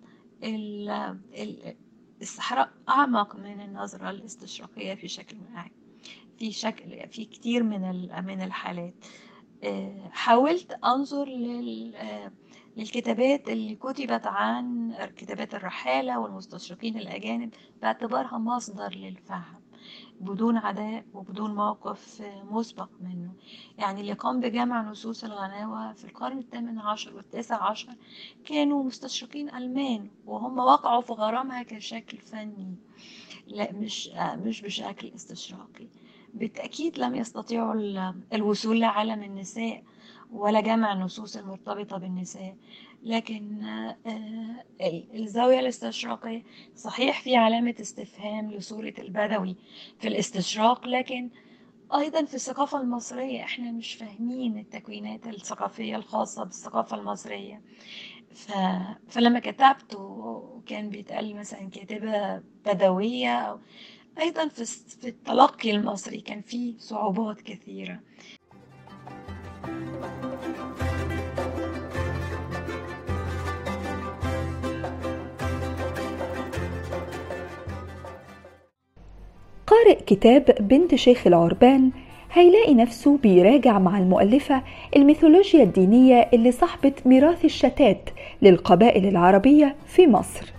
الصحراء 2.21 2.69
أعمق 2.89 3.35
من 3.35 3.61
النظرة 3.61 4.09
الاستشراقية 4.09 4.93
في 4.93 5.07
شكل 5.07 5.37
عام 5.55 5.71
في 6.39 6.51
شكل 6.51 7.07
في 7.09 7.25
كتير 7.25 7.63
من 7.63 7.81
من 8.25 8.41
الحالات. 8.41 8.93
حاولت 10.11 10.71
أنظر 10.71 11.25
لل 11.27 11.95
للكتابات 12.77 13.49
اللي 13.49 13.75
كتبت 13.75 14.27
عن 14.27 14.93
كتابات 15.17 15.55
الرحالة 15.55 16.19
والمستشرقين 16.19 16.97
الأجانب 16.97 17.53
باعتبارها 17.81 18.37
مصدر 18.37 18.95
للفهم 18.95 19.61
بدون 20.21 20.57
عداء 20.57 21.05
وبدون 21.13 21.55
موقف 21.55 22.21
مسبق 22.51 22.89
منه. 23.01 23.31
يعني 23.77 24.01
اللي 24.01 24.13
قام 24.13 24.39
بجمع 24.39 24.81
نصوص 24.81 25.23
الغناوة 25.23 25.93
في 25.93 26.05
القرن 26.05 26.37
الثامن 26.37 26.79
عشر 26.79 27.15
والتاسع 27.15 27.63
عشر 27.63 27.95
كانوا 28.45 28.83
مستشرقين 28.83 29.55
ألمان 29.55 30.09
وهم 30.25 30.59
وقعوا 30.59 31.01
في 31.01 31.13
غرامها 31.13 31.63
كشكل 31.63 32.17
فني 32.17 32.75
لا 33.47 33.71
مش 33.71 34.09
مش 34.17 34.61
بشكل 34.61 35.07
استشراقي. 35.15 35.87
بالتأكيد 36.33 36.99
لم 36.99 37.15
يستطيعوا 37.15 38.13
الوصول 38.33 38.79
لعالم 38.79 39.23
النساء 39.23 39.83
ولا 40.31 40.61
جمع 40.61 40.93
النصوص 40.93 41.37
المرتبطة 41.37 41.97
بالنساء. 41.97 42.55
لكن 43.03 43.65
الزاوية 45.15 45.59
الاستشراقية 45.59 46.43
صحيح 46.75 47.21
في 47.21 47.35
علامة 47.35 47.75
استفهام 47.81 48.51
لصورة 48.51 48.93
البدوي 48.99 49.55
في 49.99 50.07
الاستشراق 50.07 50.87
لكن 50.87 51.29
أيضا 51.95 52.25
في 52.25 52.33
الثقافة 52.33 52.81
المصرية 52.81 53.43
إحنا 53.43 53.71
مش 53.71 53.93
فاهمين 53.93 54.57
التكوينات 54.57 55.27
الثقافية 55.27 55.95
الخاصة 55.95 56.43
بالثقافة 56.43 56.97
المصرية. 56.97 57.61
ف... 58.33 58.51
فلما 59.07 59.39
كتبت 59.39 59.95
وكان 59.95 60.89
بيتقال 60.89 61.35
مثلا 61.35 61.69
كاتبة 61.69 62.43
بدوية 62.65 63.59
أيضا 64.19 64.47
في 64.47 65.07
التلقي 65.07 65.71
المصري 65.71 66.21
كان 66.21 66.41
فيه 66.41 66.77
صعوبات 66.77 67.41
كثيرة. 67.41 67.99
قارئ 79.87 80.03
كتاب 80.05 80.55
بنت 80.59 80.95
شيخ 80.95 81.27
العربان 81.27 81.91
هيلاقي 82.33 82.73
نفسه 82.73 83.17
بيراجع 83.17 83.79
مع 83.79 83.97
المؤلفة 83.97 84.61
الميثولوجيا 84.95 85.63
الدينية 85.63 86.29
اللي 86.33 86.51
صاحبت 86.51 87.07
ميراث 87.07 87.45
الشتات 87.45 88.09
للقبائل 88.41 89.05
العربية 89.07 89.75
في 89.85 90.07
مصر. 90.07 90.53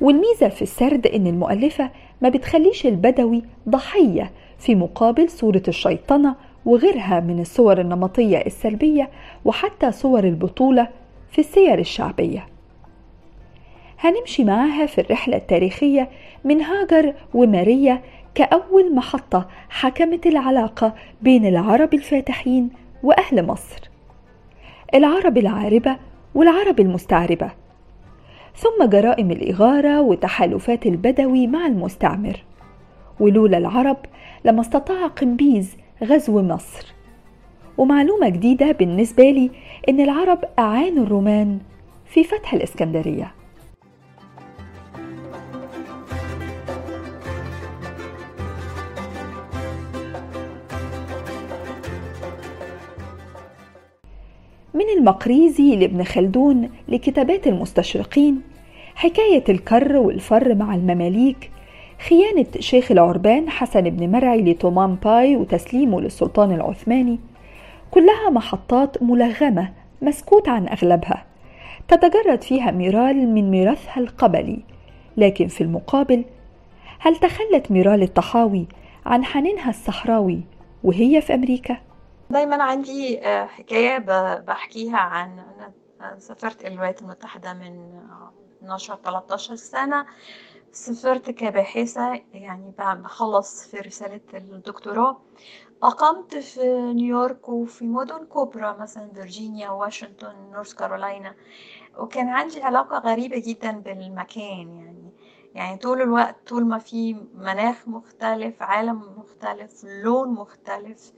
والميزة 0.00 0.48
في 0.48 0.62
السرد 0.62 1.06
إن 1.06 1.26
المؤلفة 1.26 1.90
ما 2.22 2.28
بتخليش 2.28 2.86
البدوي 2.86 3.42
ضحية 3.68 4.30
في 4.58 4.74
مقابل 4.74 5.30
صورة 5.30 5.62
الشيطنة 5.68 6.34
وغيرها 6.66 7.20
من 7.20 7.40
الصور 7.40 7.80
النمطية 7.80 8.38
السلبية 8.38 9.10
وحتى 9.44 9.92
صور 9.92 10.24
البطولة 10.24 10.88
في 11.30 11.38
السير 11.38 11.78
الشعبية. 11.78 12.46
هنمشي 13.98 14.44
معاها 14.44 14.86
في 14.86 15.00
الرحلة 15.00 15.36
التاريخية 15.36 16.08
من 16.44 16.62
هاجر 16.62 17.14
وماريا 17.34 18.02
كأول 18.34 18.94
محطة 18.94 19.48
حكمت 19.68 20.26
العلاقة 20.26 20.94
بين 21.22 21.46
العرب 21.46 21.94
الفاتحين 21.94 22.70
وأهل 23.02 23.46
مصر. 23.46 23.90
العرب 24.94 25.38
العاربة 25.38 25.96
والعرب 26.34 26.80
المستعربة 26.80 27.50
ثم 28.56 28.84
جرائم 28.84 29.30
الإغارة 29.30 30.00
وتحالفات 30.00 30.86
البدوي 30.86 31.46
مع 31.46 31.66
المستعمر. 31.66 32.44
ولولا 33.20 33.58
العرب 33.58 33.96
لما 34.44 34.60
استطاع 34.60 35.06
قمبيز 35.06 35.76
غزو 36.04 36.42
مصر. 36.42 36.94
ومعلومة 37.78 38.28
جديدة 38.28 38.72
بالنسبة 38.72 39.30
لي 39.30 39.50
إن 39.88 40.00
العرب 40.00 40.38
أعانوا 40.58 41.04
الرومان 41.04 41.58
في 42.06 42.24
فتح 42.24 42.54
الإسكندرية. 42.54 43.34
من 54.74 54.84
المقريزي 54.98 55.76
لابن 55.76 56.04
خلدون 56.04 56.70
لكتابات 56.88 57.46
المستشرقين 57.46 58.42
حكاية 58.94 59.44
الكر 59.48 59.96
والفر 59.96 60.54
مع 60.54 60.74
المماليك 60.74 61.50
خيانة 62.08 62.46
شيخ 62.58 62.90
العربان 62.90 63.50
حسن 63.50 63.80
بن 63.80 64.12
مرعي 64.12 64.42
لتومان 64.42 64.94
باي 64.94 65.36
وتسليمه 65.36 66.00
للسلطان 66.00 66.52
العثماني 66.52 67.18
كلها 67.90 68.30
محطات 68.30 69.02
ملغمة 69.02 69.72
مسكوت 70.02 70.48
عن 70.48 70.68
أغلبها 70.68 71.24
تتجرد 71.88 72.42
فيها 72.42 72.70
ميرال 72.70 73.34
من 73.34 73.50
ميراثها 73.50 74.00
القبلي 74.00 74.58
لكن 75.16 75.46
في 75.48 75.60
المقابل 75.60 76.24
هل 76.98 77.16
تخلت 77.16 77.70
ميرال 77.70 78.02
الطحاوي 78.02 78.66
عن 79.06 79.24
حنينها 79.24 79.70
الصحراوي 79.70 80.40
وهي 80.84 81.20
في 81.20 81.34
أمريكا؟ 81.34 81.76
دايما 82.30 82.62
عندي 82.62 83.20
حكاية 83.46 83.98
بحكيها 84.38 84.98
عن 84.98 85.38
أنا 86.00 86.18
سافرت 86.18 86.64
الولايات 86.66 87.02
المتحدة 87.02 87.52
من 87.52 88.00
12 88.62 88.96
13 88.96 89.54
سنة. 89.54 90.06
سافرت 90.72 91.30
كباحثة 91.30 92.20
يعني 92.32 92.74
بخلص 92.78 93.66
في 93.66 93.80
رسالة 93.80 94.20
الدكتوراه. 94.34 95.20
أقمت 95.82 96.36
في 96.36 96.92
نيويورك 96.92 97.48
وفي 97.48 97.84
مدن 97.84 98.24
كبرى 98.24 98.76
مثلا 98.80 99.12
فيرجينيا 99.14 99.70
واشنطن 99.70 100.34
نورث 100.52 100.74
كارولاينا. 100.74 101.34
وكان 101.98 102.28
عندي 102.28 102.62
علاقة 102.62 102.98
غريبة 102.98 103.42
جدا 103.46 103.70
بالمكان 103.72 104.74
يعني 104.76 105.03
يعني 105.54 105.76
طول 105.76 106.02
الوقت 106.02 106.36
طول 106.48 106.64
ما 106.64 106.78
في 106.78 107.14
مناخ 107.34 107.88
مختلف 107.88 108.62
عالم 108.62 109.02
مختلف 109.18 109.84
لون 109.84 110.28
مختلف 110.28 111.12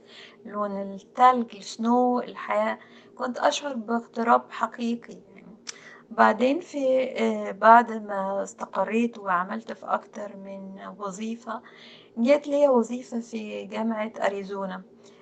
لون 0.45 0.81
التلج 0.81 1.55
السنو 1.55 2.19
الحياة 2.19 2.79
كنت 3.15 3.37
أشعر 3.37 3.73
باغتراب 3.73 4.41
حقيقي 4.49 5.13
يعني. 5.35 5.57
بعدين 6.11 6.59
في 6.59 7.07
بعد 7.61 7.91
ما 7.91 8.43
استقريت 8.43 9.17
وعملت 9.17 9.71
في 9.71 9.85
أكتر 9.85 10.35
من 10.37 10.79
وظيفة 10.99 11.61
جات 12.17 12.47
لي 12.47 12.67
وظيفة 12.67 13.19
في 13.19 13.65
جامعة 13.65 14.11
أريزونا. 14.25 14.81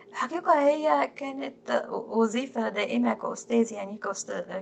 الحقيقة 0.09 0.67
هي 0.67 1.07
كانت 1.15 1.87
وظيفة 1.89 2.69
دائمة 2.69 3.13
كأستاذ 3.13 3.73
يعني 3.73 3.99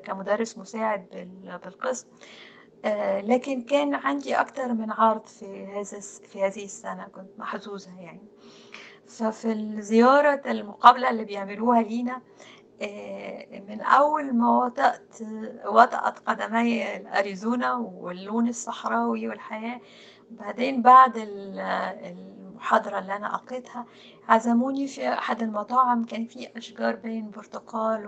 كمدرس 0.05 0.57
مساعد 0.57 1.05
بال- 1.11 1.59
بالقسم. 1.63 2.07
آه، 2.07 2.52
لكن 3.21 3.61
كان 3.61 3.95
عندي 3.95 4.35
أكتر 4.35 4.73
من 4.73 4.91
عرض 4.91 5.25
في 5.25 5.65
هذا 5.65 5.99
في 5.99 6.43
هذه 6.45 6.65
السنة 6.65 7.03
كنت 7.15 7.39
محظوظة 7.39 7.99
يعني. 7.99 8.27
ففي 9.07 9.51
الزيارة 9.51 10.41
المقابلة 10.45 11.09
اللي 11.09 11.25
بيعملوها 11.25 11.81
لينا 11.81 12.21
آه، 12.81 13.59
من 13.69 13.81
أول 13.81 14.33
ما 14.33 14.57
وطأت 14.65 15.17
وطأت 15.65 16.19
قدمي 16.19 16.97
أريزونا 17.19 17.73
واللون 17.73 18.47
الصحراوي 18.47 19.27
والحياة 19.27 19.81
بعدين 20.31 20.81
بعد 20.81 21.17
ال- 21.17 21.59
المحاضرة 22.05 22.99
اللي 22.99 23.15
أنا 23.15 23.35
ألقيتها 23.35 23.85
عزموني 24.29 24.87
في 24.87 25.09
أحد 25.13 25.41
المطاعم 25.41 26.05
كان 26.05 26.25
فيه 26.25 26.51
أشجار 26.57 26.95
بين 26.95 27.31
برتقال 27.31 28.07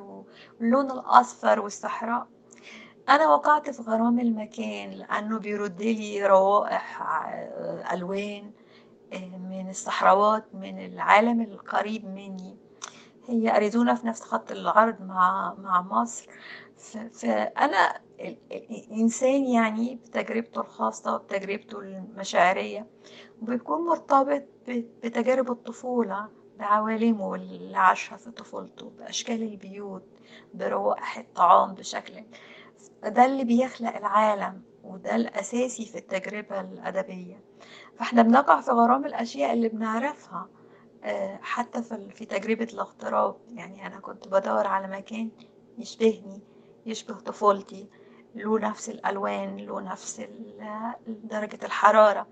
واللون 0.59 0.91
الأصفر 0.91 1.59
والصحراء. 1.59 2.27
أنا 3.09 3.27
وقعت 3.27 3.69
في 3.69 3.81
غرام 3.81 4.19
المكان 4.19 4.91
لأنه 4.91 5.39
بيرد 5.39 5.81
لي 5.81 6.25
روائح 6.27 7.01
ع- 7.01 7.93
ألوان 7.93 8.51
آه، 9.13 9.37
من 9.37 9.69
الصحراوات 9.69 10.45
من 10.55 10.85
العالم 10.85 11.41
القريب 11.41 12.05
مني. 12.05 12.57
هي 13.27 13.55
أريزونا 13.55 13.95
في 13.95 14.07
نفس 14.07 14.21
خط 14.21 14.51
العرض 14.51 15.01
مع 15.01 15.53
مع 15.57 15.81
مصر. 15.81 16.27
فأنا 17.13 18.01
ال- 18.19 18.37
ال- 18.51 18.69
الإنسان 18.71 19.45
يعني 19.45 19.95
بتجربته 19.95 20.61
الخاصة 20.61 21.15
وبتجربته 21.15 21.79
المشاعرية 21.79 22.87
بيكون 23.41 23.85
مرتبط 23.87 24.43
بتجارب 25.03 25.51
الطفولة 25.51 26.27
بعوالمه 26.59 27.35
اللي 27.35 27.77
عاشها 27.77 28.17
في 28.17 28.31
طفولته 28.31 28.89
بأشكال 28.99 29.43
البيوت 29.43 30.03
بروائح 30.53 31.17
الطعام 31.17 31.73
بشكل 31.73 32.23
ده 33.09 33.25
اللي 33.25 33.43
بيخلق 33.43 33.95
العالم 33.95 34.61
وده 34.83 35.15
الأساسي 35.15 35.85
في 35.85 35.97
التجربة 35.97 36.61
الأدبية. 36.61 37.43
فإحنا 37.97 38.21
بنقع 38.21 38.61
في 38.61 38.71
غرام 38.71 39.05
الأشياء 39.05 39.53
اللي 39.53 39.69
بنعرفها 39.69 40.47
آه، 41.03 41.39
حتى 41.41 41.83
في 42.09 42.25
تجربة 42.25 42.67
الاغتراب. 42.73 43.35
يعني 43.53 43.87
أنا 43.87 43.99
كنت 43.99 44.27
بدور 44.27 44.67
على 44.67 44.87
مكان 44.87 45.29
يشبهني 45.77 46.41
يشبه 46.85 47.13
طفولتي. 47.13 47.87
له 48.35 48.59
نفس 48.59 48.89
الألوان 48.89 49.57
له 49.57 49.81
نفس 49.81 50.21
درجة 51.07 51.59
الحرارة. 51.65 52.27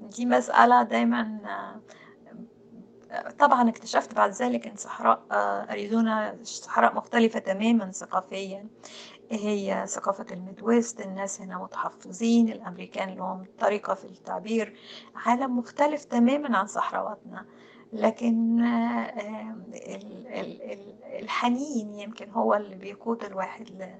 دي 0.00 0.26
مسألة 0.26 0.82
دايما 0.82 1.40
طبعا 3.38 3.68
اكتشفت 3.68 4.14
بعد 4.14 4.30
ذلك 4.30 4.66
إن 4.66 4.76
صحراء 4.76 5.20
آه، 5.32 5.62
اريزونا 5.72 6.36
صحراء 6.42 6.94
مختلفة 6.94 7.38
تماما 7.38 7.90
ثقافيا. 7.92 8.66
هي 9.30 9.84
ثقافة 9.86 10.26
الميدويست 10.32 11.00
الناس 11.00 11.40
هنا 11.40 11.58
متحفظين 11.58 12.48
الأمريكان 12.48 13.08
لهم 13.14 13.44
طريقة 13.60 13.94
في 13.94 14.04
التعبير 14.04 14.76
عالم 15.16 15.58
مختلف 15.58 16.04
تماما 16.04 16.56
عن 16.58 16.66
صحراواتنا. 16.66 17.44
لكن 17.92 18.60
آه، 18.60 19.54
ال- 19.74 20.26
ال- 20.26 20.62
ال- 20.72 21.22
الحنين 21.22 21.94
يمكن 21.94 22.30
هو 22.30 22.54
اللي 22.54 22.76
بيقود 22.76 23.24
الواحد 23.24 23.94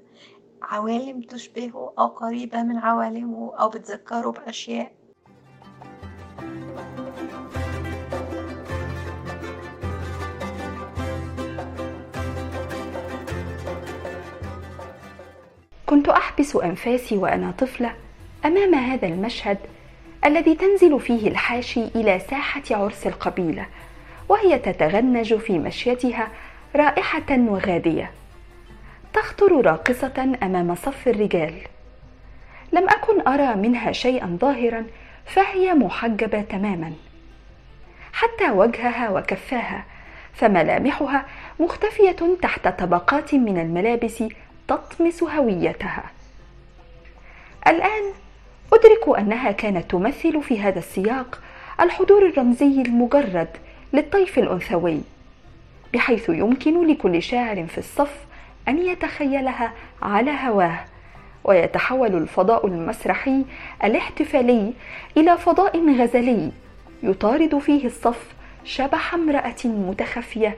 لعوالم 0.62 1.20
تشبهه 1.20 1.92
أو 1.98 2.06
قريبة 2.06 2.62
من 2.62 2.76
عوالمه 2.76 3.54
أو 3.56 3.68
بتذكره 3.68 4.30
بأشياء 4.30 4.92
كنت 15.88 16.08
أحبس 16.08 16.56
أنفاسي 16.56 17.16
وأنا 17.16 17.50
طفلة 17.58 17.92
أمام 18.44 18.74
هذا 18.74 19.08
المشهد 19.08 19.58
الذي 20.24 20.54
تنزل 20.54 21.00
فيه 21.00 21.28
الحاشي 21.28 21.84
إلى 21.84 22.18
ساحة 22.18 22.62
عرس 22.70 23.06
القبيلة 23.06 23.66
وهي 24.28 24.58
تتغنج 24.58 25.34
في 25.34 25.58
مشيتها 25.58 26.28
رائحة 26.76 27.30
وغادية. 27.30 28.10
تخطر 29.12 29.66
راقصة 29.66 30.36
أمام 30.42 30.74
صف 30.74 31.08
الرجال. 31.08 31.54
لم 32.72 32.88
أكن 32.88 33.28
أرى 33.28 33.54
منها 33.54 33.92
شيئا 33.92 34.36
ظاهرا 34.40 34.84
فهي 35.26 35.74
محجبة 35.74 36.40
تماما. 36.40 36.92
حتى 38.12 38.50
وجهها 38.50 39.10
وكفاها 39.10 39.84
فملامحها 40.32 41.24
مختفية 41.60 42.16
تحت 42.42 42.68
طبقات 42.68 43.34
من 43.34 43.58
الملابس 43.58 44.24
تطمس 44.68 45.22
هويتها. 45.22 46.04
الآن 47.66 48.02
أدرك 48.72 49.18
أنها 49.18 49.52
كانت 49.52 49.90
تمثل 49.90 50.42
في 50.42 50.60
هذا 50.60 50.78
السياق 50.78 51.40
الحضور 51.80 52.26
الرمزي 52.26 52.82
المجرد 52.82 53.48
للطيف 53.92 54.38
الأنثوي 54.38 55.00
بحيث 55.94 56.28
يمكن 56.28 56.86
لكل 56.86 57.22
شاعر 57.22 57.66
في 57.66 57.78
الصف 57.78 58.26
أن 58.68 58.78
يتخيلها 58.78 59.72
على 60.02 60.30
هواه 60.30 60.84
ويتحول 61.44 62.14
الفضاء 62.14 62.66
المسرحي 62.66 63.44
الاحتفالي 63.84 64.72
إلى 65.16 65.38
فضاء 65.38 65.94
غزلي 66.00 66.50
يطارد 67.02 67.58
فيه 67.58 67.86
الصف 67.86 68.24
شبح 68.64 69.14
امرأة 69.14 69.64
متخفية 69.64 70.56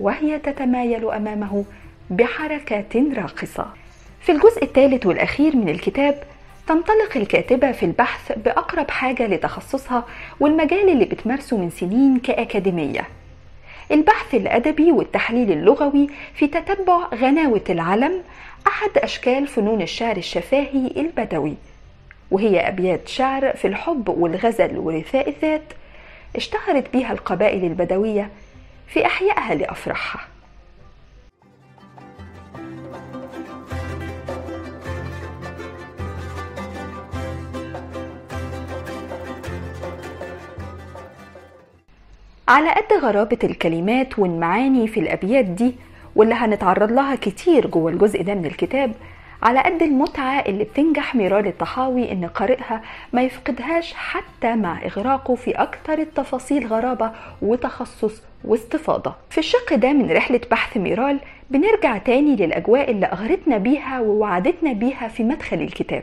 وهي 0.00 0.38
تتمايل 0.38 1.10
أمامه 1.10 1.64
بحركات 2.10 2.96
راقصة. 2.96 3.66
في 4.20 4.32
الجزء 4.32 4.62
الثالث 4.64 5.06
والأخير 5.06 5.56
من 5.56 5.68
الكتاب 5.68 6.22
تنطلق 6.66 7.16
الكاتبة 7.16 7.72
في 7.72 7.82
البحث 7.86 8.32
بأقرب 8.38 8.90
حاجة 8.90 9.26
لتخصصها 9.26 10.04
والمجال 10.40 10.88
اللي 10.88 11.04
بتمارسه 11.04 11.56
من 11.56 11.70
سنين 11.70 12.18
كأكاديمية. 12.18 13.08
البحث 13.90 14.34
الأدبي 14.34 14.92
والتحليل 14.92 15.52
اللغوي 15.52 16.08
في 16.34 16.46
تتبع 16.46 17.08
غناوة 17.14 17.64
العلم 17.70 18.22
أحد 18.66 18.90
أشكال 18.96 19.46
فنون 19.46 19.82
الشعر 19.82 20.16
الشفاهي 20.16 20.90
البدوي. 20.96 21.54
وهي 22.30 22.68
أبيات 22.68 23.08
شعر 23.08 23.52
في 23.56 23.66
الحب 23.68 24.08
والغزل 24.08 24.78
ورثاء 24.78 25.28
الذات 25.28 25.72
اشتهرت 26.36 26.92
بها 26.92 27.12
القبائل 27.12 27.64
البدوية 27.64 28.30
في 28.88 29.06
أحيائها 29.06 29.54
لافراحها 29.54 30.20
على 42.48 42.70
قد 42.70 42.92
غرابة 43.02 43.38
الكلمات 43.44 44.18
والمعاني 44.18 44.88
في 44.88 45.00
الأبيات 45.00 45.44
دي 45.44 45.74
واللي 46.16 46.34
هنتعرض 46.34 46.92
لها 46.92 47.14
كتير 47.16 47.66
جوه 47.66 47.90
الجزء 47.92 48.22
ده 48.22 48.34
من 48.34 48.46
الكتاب 48.46 48.92
على 49.42 49.60
قد 49.60 49.82
المتعة 49.82 50.40
اللي 50.40 50.64
بتنجح 50.64 51.14
ميرال 51.14 51.46
الطحاوي 51.46 52.12
إن 52.12 52.26
قارئها 52.26 52.82
ما 53.12 53.22
يفقدهاش 53.22 53.94
حتى 53.94 54.54
مع 54.56 54.84
إغراقه 54.86 55.34
في 55.34 55.50
أكتر 55.50 55.98
التفاصيل 55.98 56.66
غرابة 56.66 57.10
وتخصص 57.42 58.22
واستفاضة. 58.44 59.14
في 59.30 59.38
الشق 59.38 59.74
ده 59.74 59.92
من 59.92 60.10
رحلة 60.10 60.40
بحث 60.50 60.76
ميرال 60.76 61.18
بنرجع 61.50 61.98
تاني 61.98 62.36
للأجواء 62.36 62.90
اللي 62.90 63.06
أغرتنا 63.06 63.58
بيها 63.58 64.00
ووعدتنا 64.00 64.72
بيها 64.72 65.08
في 65.08 65.22
مدخل 65.24 65.56
الكتاب. 65.56 66.02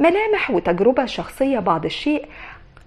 ملامح 0.00 0.50
وتجربة 0.50 1.04
شخصية 1.06 1.58
بعض 1.58 1.84
الشيء 1.84 2.26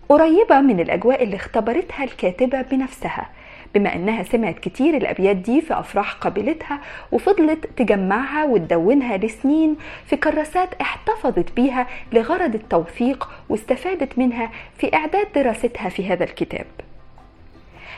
قريبة 0.09 0.61
من 0.61 0.79
الأجواء 0.79 1.23
اللي 1.23 1.35
اختبرتها 1.35 2.03
الكاتبة 2.03 2.61
بنفسها 2.61 3.29
بما 3.75 3.95
أنها 3.95 4.23
سمعت 4.23 4.59
كتير 4.59 4.97
الأبيات 4.97 5.35
دي 5.35 5.61
في 5.61 5.79
أفراح 5.79 6.13
قبيلتها 6.13 6.79
وفضلت 7.11 7.65
تجمعها 7.77 8.45
وتدونها 8.45 9.17
لسنين 9.17 9.75
في 10.05 10.15
كراسات 10.15 10.73
احتفظت 10.81 11.51
بيها 11.55 11.87
لغرض 12.13 12.55
التوثيق 12.55 13.29
واستفادت 13.49 14.17
منها 14.17 14.51
في 14.77 14.93
إعداد 14.95 15.27
دراستها 15.35 15.89
في 15.89 16.07
هذا 16.07 16.23
الكتاب. 16.23 16.65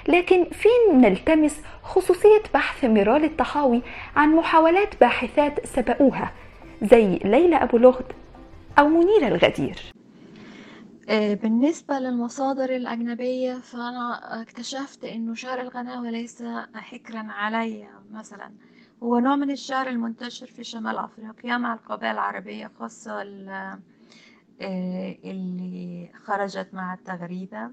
لكن 0.08 0.46
فين 0.46 1.02
نلتمس 1.02 1.62
خصوصية 1.84 2.42
بحث 2.54 2.86
ميرال 2.86 3.24
الطحاوي 3.24 3.82
عن 4.16 4.30
محاولات 4.36 4.96
باحثات 5.02 5.66
سبقوها 5.66 6.32
زي 6.82 7.20
ليلى 7.24 7.56
أبو 7.56 7.78
لغد 7.78 8.14
أو 8.80 8.88
منيرة 8.88 9.28
الغدير؟ 9.28 9.76
آه، 11.10 11.34
بالنسبة 11.34 12.00
للمصادر 12.00 12.76
الأجنبية 12.76 13.54
فأنا 13.60 14.42
اكتشفت 14.42 15.04
إنه 15.04 15.34
شعر 15.34 15.62
الغناوة 15.62 16.10
ليس 16.10 16.44
حكرا 16.76 17.20
علي 17.32 17.90
مثلا. 18.12 18.54
هو 19.04 19.20
نوع 19.20 19.36
من 19.36 19.52
الشعر 19.52 19.88
المنتشر 19.88 20.48
في 20.48 20.64
شمال 20.64 20.98
أفريقيا 20.98 21.58
مع 21.58 21.74
القبائل 21.74 22.14
العربية 22.14 22.68
خاصة 22.68 23.22
ال- 23.22 23.80
اللي 24.62 26.12
خرجت 26.26 26.70
مع 26.74 26.94
التغريبة 26.94 27.72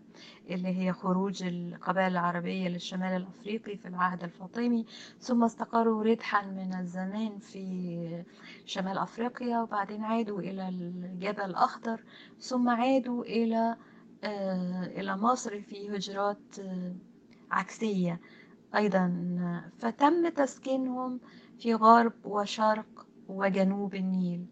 اللي 0.50 0.68
هي 0.68 0.92
خروج 0.92 1.42
القبائل 1.42 2.12
العربية 2.12 2.68
للشمال 2.68 3.16
الأفريقي 3.16 3.76
في 3.76 3.88
العهد 3.88 4.22
الفاطمي. 4.24 4.86
ثم 5.20 5.44
استقروا 5.44 6.02
ردحا 6.04 6.46
من 6.46 6.74
الزمان 6.74 7.38
في 7.38 8.24
شمال 8.64 8.98
أفريقيا 8.98 9.58
وبعدين 9.60 10.04
عادوا 10.04 10.40
إلى 10.40 10.68
الجبل 10.68 11.42
الأخضر. 11.42 12.04
ثم 12.40 12.68
عادوا 12.68 13.24
إلى 13.24 13.76
آه، 14.24 14.84
إلى 14.86 15.16
مصر 15.16 15.60
في 15.60 15.96
هجرات 15.96 16.58
آه، 16.58 16.94
عكسية 17.50 18.20
أيضا. 18.76 19.12
فتم 19.78 20.28
تسكينهم 20.28 21.20
في 21.58 21.74
غرب 21.74 22.12
وشرق 22.24 23.06
وجنوب 23.28 23.94
النيل. 23.94 24.46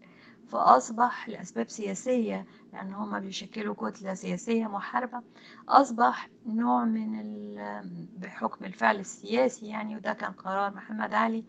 فأصبح 0.51 1.29
لأسباب 1.29 1.69
سياسية 1.69 2.45
لأن 2.73 2.93
هما 2.93 3.19
بيشكلوا 3.19 3.75
كتلة 3.75 4.13
سياسية 4.13 4.65
محاربة 4.67 5.21
أصبح 5.69 6.29
نوع 6.45 6.85
من 6.85 7.11
بحكم 8.17 8.65
الفعل 8.65 8.99
السياسي 8.99 9.67
يعني 9.67 9.95
وده 9.95 10.13
كان 10.13 10.31
قرار 10.31 10.73
محمد 10.73 11.13
علي 11.13 11.45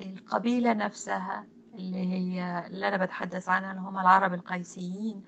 القبيلة 0.00 0.72
نفسها 0.72 1.46
اللي 1.74 2.12
هي 2.12 2.66
اللي 2.66 2.88
أنا 2.88 3.04
بتحدث 3.04 3.48
عنها 3.48 3.70
اللي 3.70 3.82
هم 3.82 3.98
العرب 3.98 4.34
القيسيين 4.34 5.24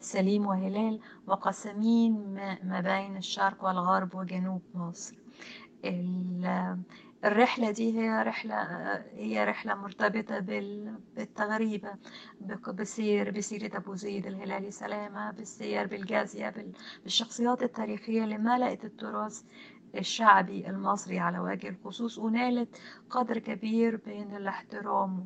سليم 0.00 0.46
وهلال 0.46 1.00
مقسمين 1.26 2.34
ما 2.62 2.80
بين 2.80 3.16
الشرق 3.16 3.64
والغرب 3.64 4.14
وجنوب 4.14 4.62
مصر. 4.74 5.14
الرحلة 7.24 7.70
دي 7.70 8.00
هي 8.00 8.22
رحلة 8.22 8.54
هي 9.14 9.44
رحلة 9.44 9.74
مرتبطة 9.74 10.38
بالتغريبة 10.38 11.92
بسير 12.68 13.30
بسيرة 13.30 13.76
أبو 13.76 13.94
زيد 13.94 14.26
الهلالي 14.26 14.70
سلامة 14.70 15.30
بالسير 15.30 15.86
بالجازية 15.86 16.54
بالشخصيات 17.02 17.62
التاريخية 17.62 18.24
اللي 18.24 18.38
ملأت 18.38 18.84
التراث 18.84 19.42
الشعبي 19.98 20.66
المصري 20.68 21.18
على 21.18 21.38
وجه 21.38 21.68
الخصوص 21.68 22.18
ونالت 22.18 22.76
قدر 23.10 23.38
كبير 23.38 23.96
بين 23.96 24.36
الاحترام. 24.36 25.24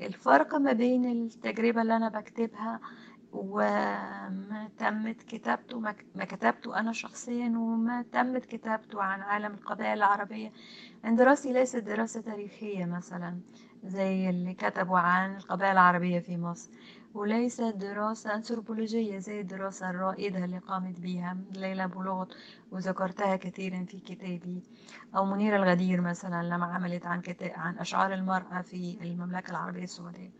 الفرق 0.00 0.54
ما 0.54 0.72
بين 0.72 1.04
التجربة 1.04 1.82
اللي 1.82 1.96
أنا 1.96 2.08
بكتبها 2.08 2.80
وما 3.32 4.68
تمت 4.78 5.22
كتابته 5.22 5.78
ما 6.14 6.24
كتبته 6.24 6.80
أنا 6.80 6.92
شخصيا 6.92 7.48
وما 7.56 8.04
تمت 8.12 8.44
كتابته 8.44 9.02
عن 9.02 9.20
عالم 9.20 9.54
القبائل 9.54 9.92
العربية 9.98 10.52
إن 11.04 11.16
دراستي 11.16 11.52
ليست 11.52 11.76
دراسة 11.76 12.20
تاريخية 12.20 12.84
مثلا 12.84 13.40
زي 13.84 14.30
اللي 14.30 14.54
كتبوا 14.54 14.98
عن 14.98 15.36
القبائل 15.36 15.72
العربية 15.72 16.18
في 16.18 16.36
مصر 16.36 16.70
وليست 17.14 17.62
دراسة 17.62 18.34
أنثروبولوجية 18.34 19.18
زي 19.18 19.40
الدراسة 19.40 19.90
الرائدة 19.90 20.44
اللي 20.44 20.58
قامت 20.58 21.00
بها 21.00 21.36
ليلى 21.52 21.88
بولوط 21.88 22.36
وذكرتها 22.70 23.36
كثيرا 23.36 23.84
في 23.84 24.00
كتابي. 24.00 24.62
أو 25.16 25.24
منيرة 25.24 25.56
الغدير 25.56 26.00
مثلا 26.00 26.42
لما 26.42 26.66
عملت 26.66 27.06
عن 27.06 27.20
كتاب 27.20 27.52
عن 27.56 27.78
أشعار 27.78 28.14
المرأة 28.14 28.62
في 28.62 28.98
المملكة 29.02 29.50
العربية 29.50 29.82
السعودية. 29.84 30.30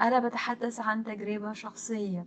أنا 0.00 0.28
بتحدث 0.28 0.80
عن 0.80 1.04
تجربة 1.04 1.52
شخصية 1.52 2.26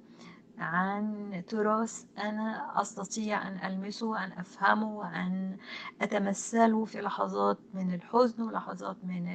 عن 0.57 1.43
تراث 1.47 2.03
أنا 2.17 2.81
أستطيع 2.81 3.47
أن 3.47 3.71
ألمسه 3.71 4.07
وأن 4.07 4.31
أفهمه 4.31 4.97
وأن 4.97 5.57
أتمثله 6.01 6.85
في 6.85 7.01
لحظات 7.01 7.57
من 7.73 7.93
الحزن 7.93 8.43
ولحظات 8.43 8.97
من 9.03 9.27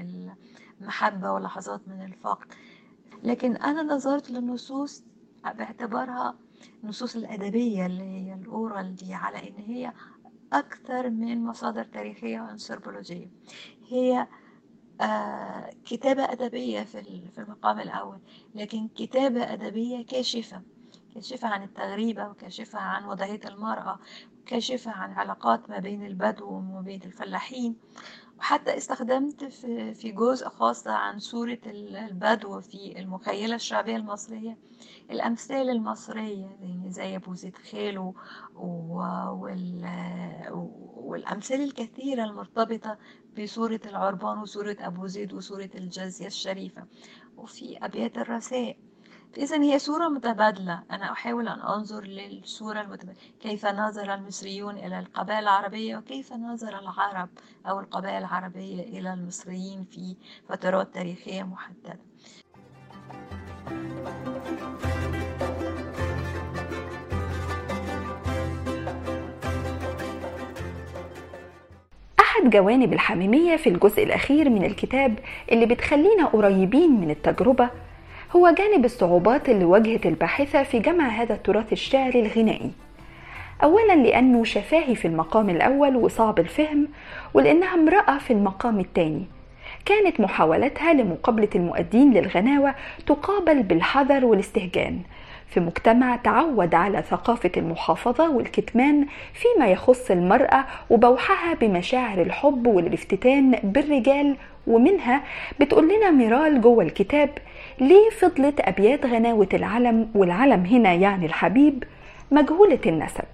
المحبة 0.81 1.33
ولحظات 1.33 1.89
من 1.89 2.03
الفقر. 2.03 2.47
لكن 3.23 3.57
أنا 3.57 3.83
نظرت 3.83 4.31
للنصوص 4.31 5.05
باعتبارها 5.45 6.35
النصوص 6.85 7.17
الأدبية 7.17 7.87
اللي 7.87 8.03
هي 8.05 8.35
الأورال 8.35 8.95
دي 8.97 9.15
على 9.15 9.49
إن 9.49 9.57
هي 9.59 9.93
أكثر 10.53 11.11
من 11.11 11.45
مصادر 11.45 11.85
تاريخية 11.85 12.41
وأنثروبولوجية. 12.41 13.31
هي 13.89 14.27
آه 15.01 15.71
كتابة 15.85 16.33
أدبية 16.33 16.83
في 16.83 17.39
المقام 17.39 17.81
الأول 17.81 18.19
لكن 18.55 18.89
كتابة 18.89 19.53
أدبية 19.53 20.07
كاشفة. 20.07 20.63
كاشفة 21.15 21.49
عن 21.49 21.63
التغريبة 21.63 22.29
وكاشفة 22.29 22.79
عن 22.79 23.05
وضعية 23.05 23.41
المرأة 23.45 23.99
وكاشفة 24.43 24.91
عن 24.91 25.13
علاقات 25.13 25.71
ما 25.71 25.79
بين 25.79 26.07
البدو 26.07 26.47
وما 26.49 26.81
بين 26.81 27.03
الفلاحين. 27.03 27.77
وحتى 28.39 28.77
استخدمت 28.77 29.45
في 29.95 30.13
جزء 30.17 30.49
خاص 30.49 30.87
عن 30.87 31.19
صورة 31.19 31.59
البدو 31.67 32.61
في 32.61 32.99
المخيلة 33.01 33.55
الشعبية 33.55 33.97
المصرية. 33.97 34.57
الأمثال 35.11 35.71
المصرية 35.71 36.47
يعني 36.61 36.91
زي 36.91 37.17
أبو 37.17 37.35
زيد 37.35 37.57
خيلو 37.57 38.15
والأمثال 40.97 41.61
الكثيرة 41.63 42.25
المرتبطة 42.25 42.99
بصورة 43.39 43.81
العربان 43.87 44.39
وصورة 44.39 44.77
أبو 44.81 45.07
زيد 45.07 45.33
وصورة 45.33 45.71
الجزية 45.75 46.27
الشريفة. 46.27 46.87
وفي 47.37 47.79
أبيات 47.85 48.19
الرثاء 48.19 48.77
إذا 49.37 49.63
هي 49.63 49.79
صورة 49.79 50.09
متبادلة. 50.09 50.83
أنا 50.91 51.13
أحاول 51.13 51.49
أن 51.49 51.61
أنظر 51.61 52.05
للصورة 52.05 52.81
المتبادلة. 52.81 53.15
كيف 53.41 53.67
نظر 53.67 54.15
المصريون 54.15 54.79
إلى 54.79 54.99
القبائل 54.99 55.43
العربية 55.43 55.97
وكيف 55.97 56.33
نظر 56.33 56.79
العرب 56.79 57.29
أو 57.67 57.81
القبائل 57.81 58.19
العربية 58.19 58.83
إلى 58.83 59.13
المصريين 59.13 59.85
في 59.85 60.17
فترات 60.49 60.95
تاريخية 60.95 61.43
محددة؟ 61.43 61.99
أحد 72.21 72.51
جوانب 72.51 72.93
الحميمية 72.93 73.57
في 73.57 73.69
الجزء 73.69 74.03
الأخير 74.03 74.51
من 74.51 74.65
الكتاب 74.65 75.19
اللي 75.53 75.67
بتخلينا 75.67 76.27
قريبين 76.27 77.01
من 77.01 77.11
التجربة 77.11 77.71
هو 78.37 78.51
جانب 78.59 78.85
الصعوبات 78.85 79.49
اللي 79.49 79.65
واجهت 79.65 80.07
الباحثة 80.07 80.63
في 80.63 80.79
جمع 80.79 81.09
هذا 81.09 81.35
التراث 81.35 81.73
الشعري 81.73 82.21
الغنائي. 82.21 82.71
أولا 83.63 83.93
لأنه 83.97 84.45
شفاهي 84.45 84.95
في 84.95 85.05
المقام 85.05 85.51
الأول 85.51 85.97
وصعب 85.97 86.39
الفهم 86.39 86.89
ولأنها 87.35 87.75
امرأة 87.75 88.19
في 88.19 88.33
المقام 88.33 88.81
الثاني. 88.81 89.25
كانت 89.85 90.21
محاولتها 90.21 90.93
لمقابلة 90.93 91.49
المؤدين 91.55 92.13
للغناوة 92.13 92.75
تقابل 93.07 93.63
بالحذر 93.63 94.25
والاستهجان. 94.25 94.99
في 95.49 95.61
مجتمع 95.61 96.17
تعود 96.17 96.75
على 96.75 97.03
ثقافة 97.03 97.51
المحافظة 97.57 98.31
والكتمان 98.31 99.07
فيما 99.35 99.67
يخص 99.67 100.11
المرأة 100.11 100.65
وبوحها 100.91 101.55
بمشاعر 101.55 102.23
الحب 102.23 102.67
والافتتان 102.67 103.51
بالرجال 103.63 104.37
ومنها 104.67 105.23
بتقول 105.61 105.89
لنا 105.89 106.11
ميرال 106.11 106.61
جوه 106.61 106.85
الكتاب 106.85 107.31
ليه 107.81 108.11
فضلت 108.11 108.61
أبيات 108.61 109.07
غناوة 109.07 109.49
العلم 109.55 110.11
والعلم 110.15 110.65
هنا 110.65 110.93
يعني 110.95 111.27
الحبيب 111.27 111.85
مجهولة 112.31 112.79
النسب. 112.87 113.25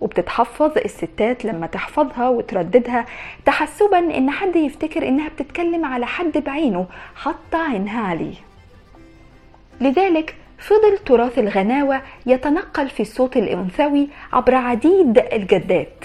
وبتتحفظ 0.00 0.78
الستات 0.78 1.44
لما 1.44 1.66
تحفظها 1.66 2.28
وترددها 2.28 3.06
تحسبا 3.46 3.98
إن 3.98 4.30
حد 4.30 4.56
يفتكر 4.56 5.08
إنها 5.08 5.28
بتتكلم 5.28 5.84
على 5.84 6.06
حد 6.06 6.38
بعينه 6.38 6.86
حاطه 7.14 7.58
عينها 7.70 8.00
عليه. 8.00 8.34
لذلك 9.80 10.34
فضل 10.58 10.98
تراث 11.06 11.38
الغناوة 11.38 12.02
يتنقل 12.26 12.88
في 12.88 13.00
الصوت 13.00 13.36
الأنثوي 13.36 14.08
عبر 14.32 14.54
عديد 14.54 15.18
الجدات. 15.18 16.04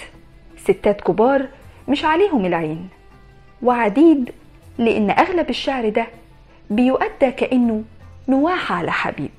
ستات 0.56 1.00
كبار 1.00 1.46
مش 1.88 2.04
عليهم 2.04 2.44
العين. 2.44 2.88
وعديد 3.62 4.32
لأن 4.78 5.10
أغلب 5.10 5.50
الشعر 5.50 5.88
ده 5.88 6.06
بيؤدى 6.70 7.30
كأنه 7.30 7.84
نواح 8.28 8.72
على 8.72 8.92
حبيب. 8.92 9.30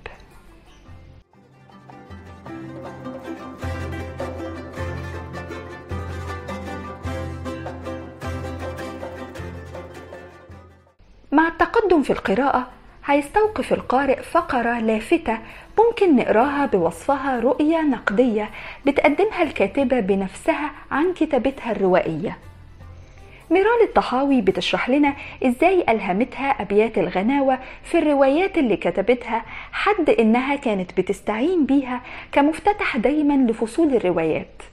مع 11.32 11.48
التقدم 11.48 12.04
في 12.04 12.10
القراءة 12.10 12.68
هيستوقف 13.06 13.74
القارئ 13.74 14.22
فقرة 14.22 14.80
لافتة 14.80 15.38
ممكن 15.80 16.16
نقراها 16.16 16.66
بوصفها 16.66 17.40
رؤية 17.40 17.82
نقدية 17.82 18.50
بتقدمها 18.86 19.44
الكاتبة 19.44 20.00
بنفسها 20.00 20.72
عن 20.92 21.14
كتابتها 21.14 21.72
الروائية. 21.72 22.38
ميرال 23.50 23.82
الطحاوي 23.84 24.42
بتشرح 24.42 24.90
لنا 24.90 25.14
إزاي 25.44 25.84
ألهمتها 25.90 26.62
أبيات 26.62 26.98
الغناوة 26.98 27.60
في 27.84 27.98
الروايات 27.98 28.58
اللي 28.58 28.78
كتبتها 28.78 29.46
حد 29.72 30.10
إنها 30.10 30.56
كانت 30.56 30.98
بتستعين 31.00 31.66
بيها 31.66 32.02
كمفتتح 32.32 32.98
دايما 32.98 33.52
لفصول 33.52 33.96
الروايات. 33.96 34.64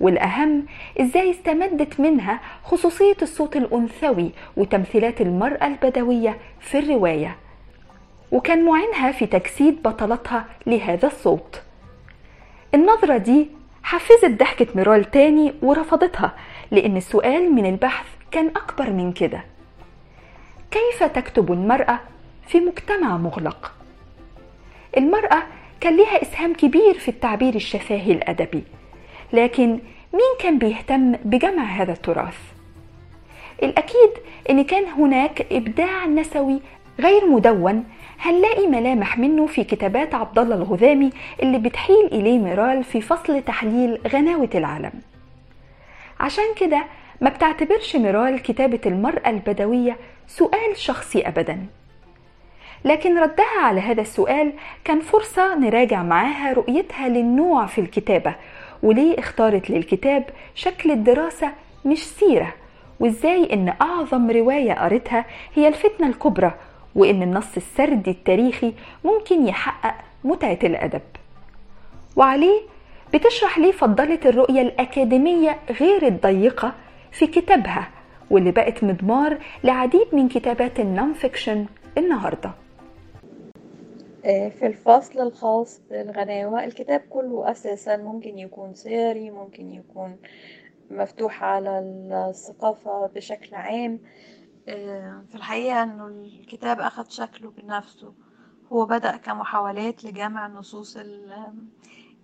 والأهم 0.00 0.66
إزاي 1.00 1.30
استمدت 1.30 2.00
منها 2.00 2.40
خصوصية 2.64 3.16
الصوت 3.22 3.56
الأنثوي 3.56 4.30
وتمثيلات 4.56 5.20
المرأة 5.20 5.66
البدوية 5.66 6.38
في 6.60 6.78
الرواية. 6.78 7.36
وكان 8.32 8.64
معينها 8.64 9.12
في 9.12 9.26
تجسيد 9.26 9.82
بطلتها 9.82 10.44
لهذا 10.66 11.06
الصوت. 11.06 11.62
النظرة 12.74 13.16
دي 13.16 13.48
حفزت 13.82 14.30
ضحكة 14.30 14.66
ميرال 14.74 15.10
تاني 15.10 15.54
ورفضتها 15.62 16.32
لأن 16.70 16.96
السؤال 16.96 17.52
من 17.54 17.66
البحث 17.66 18.06
كان 18.30 18.46
أكبر 18.46 18.90
من 18.90 19.12
كده 19.12 19.44
كيف 20.70 21.02
تكتب 21.02 21.52
المرأة 21.52 22.00
في 22.46 22.60
مجتمع 22.60 23.16
مغلق؟ 23.16 23.72
المرأة 24.96 25.42
كان 25.80 25.96
لها 25.96 26.22
إسهام 26.22 26.54
كبير 26.54 26.94
في 26.94 27.08
التعبير 27.08 27.54
الشفاهي 27.54 28.12
الأدبي 28.12 28.62
لكن 29.32 29.68
مين 30.12 30.32
كان 30.40 30.58
بيهتم 30.58 31.12
بجمع 31.12 31.62
هذا 31.64 31.92
التراث؟ 31.92 32.38
الأكيد 33.62 34.10
إن 34.50 34.64
كان 34.64 34.84
هناك 34.84 35.46
إبداع 35.52 36.06
نسوي 36.06 36.60
غير 37.00 37.26
مدون 37.26 37.84
هنلاقي 38.20 38.66
ملامح 38.66 39.18
منه 39.18 39.46
في 39.46 39.64
كتابات 39.64 40.14
عبد 40.14 40.38
الله 40.38 40.54
الغذامي 40.56 41.10
اللي 41.42 41.58
بتحيل 41.58 42.06
إليه 42.12 42.38
ميرال 42.38 42.84
في 42.84 43.00
فصل 43.00 43.42
تحليل 43.42 43.98
غناوة 44.08 44.50
العالم 44.54 44.92
عشان 46.20 46.44
كده 46.56 46.84
ما 47.20 47.30
بتعتبرش 47.30 47.96
ميرال 47.96 48.42
كتابة 48.42 48.80
المرأة 48.86 49.30
البدوية 49.30 49.96
سؤال 50.26 50.76
شخصي 50.76 51.28
أبدا. 51.28 51.66
لكن 52.84 53.18
ردها 53.18 53.60
على 53.62 53.80
هذا 53.80 54.00
السؤال 54.00 54.52
كان 54.84 55.00
فرصة 55.00 55.54
نراجع 55.54 56.02
معاها 56.02 56.52
رؤيتها 56.52 57.08
للنوع 57.08 57.66
في 57.66 57.80
الكتابة 57.80 58.34
وليه 58.82 59.18
اختارت 59.18 59.70
للكتاب 59.70 60.24
شكل 60.54 60.90
الدراسة 60.90 61.52
مش 61.84 62.08
سيرة 62.08 62.54
وإزاي 63.00 63.52
إن 63.52 63.74
أعظم 63.82 64.30
رواية 64.30 64.72
قريتها 64.72 65.24
هي 65.54 65.68
الفتنة 65.68 66.06
الكبرى 66.06 66.54
وإن 66.94 67.22
النص 67.22 67.56
السردي 67.56 68.10
التاريخي 68.10 68.72
ممكن 69.04 69.48
يحقق 69.48 69.94
متعة 70.24 70.58
الأدب. 70.64 71.02
وعليه 72.16 72.60
بتشرح 73.14 73.58
ليه 73.58 73.72
فضلت 73.72 74.26
الرؤية 74.26 74.62
الأكاديمية 74.62 75.58
غير 75.80 76.06
الضيقة 76.06 76.74
في 77.12 77.26
كتابها 77.26 77.90
واللي 78.30 78.50
بقت 78.50 78.84
مضمار 78.84 79.38
لعديد 79.64 80.06
من 80.12 80.28
كتابات 80.28 80.80
ال 80.80 81.12
non-fiction 81.12 81.66
النهارده. 81.98 82.50
في 84.22 84.66
الفصل 84.66 85.20
الخاص 85.20 85.80
بالغناوة 85.90 86.64
الكتاب 86.64 87.00
كله 87.00 87.50
أساسا 87.50 87.96
ممكن 87.96 88.38
يكون 88.38 88.74
سيري 88.74 89.30
ممكن 89.30 89.72
يكون 89.72 90.16
مفتوح 90.90 91.44
على 91.44 91.78
الثقافة 91.78 93.06
بشكل 93.14 93.54
عام. 93.54 94.00
في 95.28 95.34
الحقيقة 95.34 95.82
أنه 95.82 96.06
الكتاب 96.06 96.80
أخذ 96.80 97.08
شكله 97.08 97.50
بنفسه. 97.50 98.12
هو 98.72 98.86
بدأ 98.86 99.16
كمحاولات 99.16 100.04
لجمع 100.04 100.46
نصوص 100.46 100.98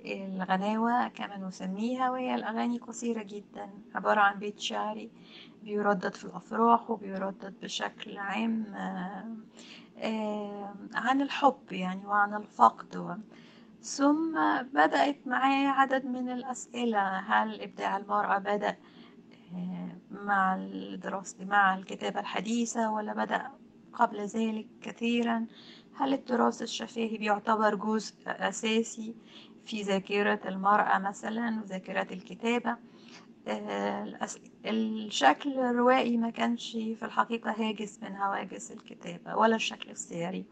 الغناوة 0.05 1.09
كما 1.09 1.37
نسميها 1.37 2.11
وهي 2.11 2.35
الأغاني 2.35 2.79
قصيرة 2.79 3.23
جدا 3.23 3.71
عبارة 3.95 4.21
عن 4.21 4.39
بيت 4.39 4.61
شعري 4.61 5.11
بيردد 5.63 6.15
في 6.15 6.25
الأفراح 6.25 6.91
وبيردد 6.91 7.55
بشكل 7.63 8.19
عام 8.19 8.65
عن 10.95 11.21
الحب 11.21 11.73
يعني 11.73 12.07
وعن 12.07 12.35
الفقد. 12.35 13.23
ثم 13.83 14.39
بدأت 14.63 15.27
معاه 15.27 15.69
عدد 15.69 16.05
من 16.05 16.29
الأسئلة 16.29 17.19
هل 17.19 17.61
إبداع 17.61 17.97
المرأة 17.97 18.39
بدأ 18.39 18.77
مع 20.11 20.55
الدراسة 20.57 21.45
مع 21.45 21.75
الكتابة 21.75 22.21
الحديثة 22.21 22.91
ولا 22.91 23.13
بدأ 23.13 23.51
قبل 23.93 24.21
ذلك 24.21 24.67
كثيرا؟ 24.83 25.47
هل 25.95 26.13
التراث 26.13 26.63
الشفاهي 26.63 27.19
بيعتبر 27.19 27.75
جزء 27.75 28.15
أساسي؟ 28.27 29.15
في 29.67 29.83
ذاكرة 29.83 30.41
المرأة 30.49 30.99
مثلا 30.99 31.61
وذاكرة 31.63 32.07
الكتابة. 32.13 32.77
الشكل 34.67 35.59
الروائي 35.59 36.17
ما 36.17 36.31
كانش 36.31 36.73
في 36.73 37.03
الحقيقة 37.03 37.51
هاجس 37.51 38.03
من 38.03 38.17
هواجس 38.17 38.73
الكتابة 38.73 39.37
ولا 39.37 39.57
الشكل 39.57 39.91
السيري. 39.91 40.45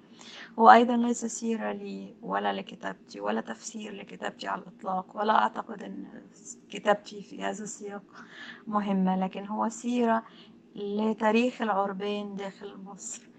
هو 0.59 0.71
أيضا 0.71 0.97
ليس 0.97 1.25
سيرة 1.25 1.73
لي 1.73 2.15
ولا 2.23 2.53
لكتابتي 2.53 3.21
ولا 3.21 3.41
تفسير 3.41 3.93
لكتابتي 3.93 4.49
على 4.49 4.63
الإطلاق 4.63 5.17
ولا 5.17 5.33
أعتقد 5.33 5.83
أن 5.83 6.07
كتابتي 6.71 7.23
في 7.23 7.43
هذا 7.43 7.65
السياق 7.65 8.03
مهمة 8.67 9.17
لكن 9.25 9.47
هو 9.47 9.69
سيرة 9.69 10.23
لتاريخ 10.77 11.63
العربان 11.63 12.37
داخل 12.37 12.77
مصر. 12.85 13.34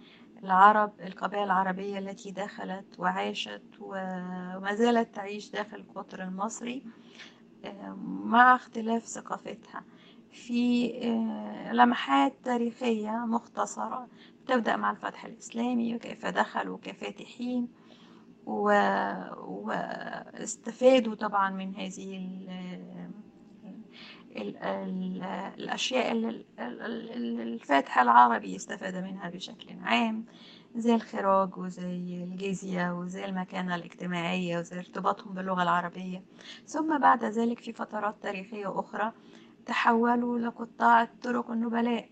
العرب 0.46 0.92
القبائل 1.02 1.44
العربية 1.44 2.00
التي 2.00 2.32
دخلت 2.32 3.00
وعاشت 3.00 3.64
وما 3.80 4.74
زالت 4.76 5.16
تعيش 5.16 5.50
داخل 5.52 5.78
القطر 5.78 6.24
المصري 6.24 6.84
مع 8.24 8.56
اختلاف 8.56 9.06
ثقافتها. 9.06 9.84
في 10.32 10.92
لمحات 11.74 12.34
تاريخية 12.44 13.12
مختصرة 13.12 14.08
تبدأ 14.48 14.76
مع 14.76 14.92
الفتح 14.92 15.26
الإسلامي 15.26 15.96
وكيف 15.96 16.26
دخلوا 16.26 16.78
كفاتحين 16.78 17.68
واستفادوا 20.36 21.16
طبعا 21.16 21.50
من 21.50 21.76
هذه 21.76 22.30
ال 24.36 24.58
ال 24.58 25.24
ال 25.24 25.60
الأشياء 25.60 26.12
اللي 26.12 26.46
الفاتح 27.44 27.98
العربي 28.00 28.56
استفاد 28.56 28.96
منها 28.96 29.30
بشكل 29.30 29.68
عام 29.82 30.26
زي 30.76 30.96
الخراج 30.96 31.58
وزي 31.58 32.24
الجزية 32.24 32.92
وزي 33.00 33.26
المكانة 33.26 33.76
الاجتماعية 33.76 34.58
وزي 34.60 34.80
ارتباطهم 34.80 35.34
باللغة 35.34 35.64
العربية. 35.64 36.24
ثم 36.66 36.98
بعد 36.98 37.24
ذلك 37.24 37.60
في 37.60 37.74
فترات 37.74 38.16
تاريخية 38.24 38.80
أخرى 38.80 39.12
تحولوا 39.66 40.40
لقطاع 40.40 41.02
الطرق 41.02 41.52
النبلاء. 41.52 42.10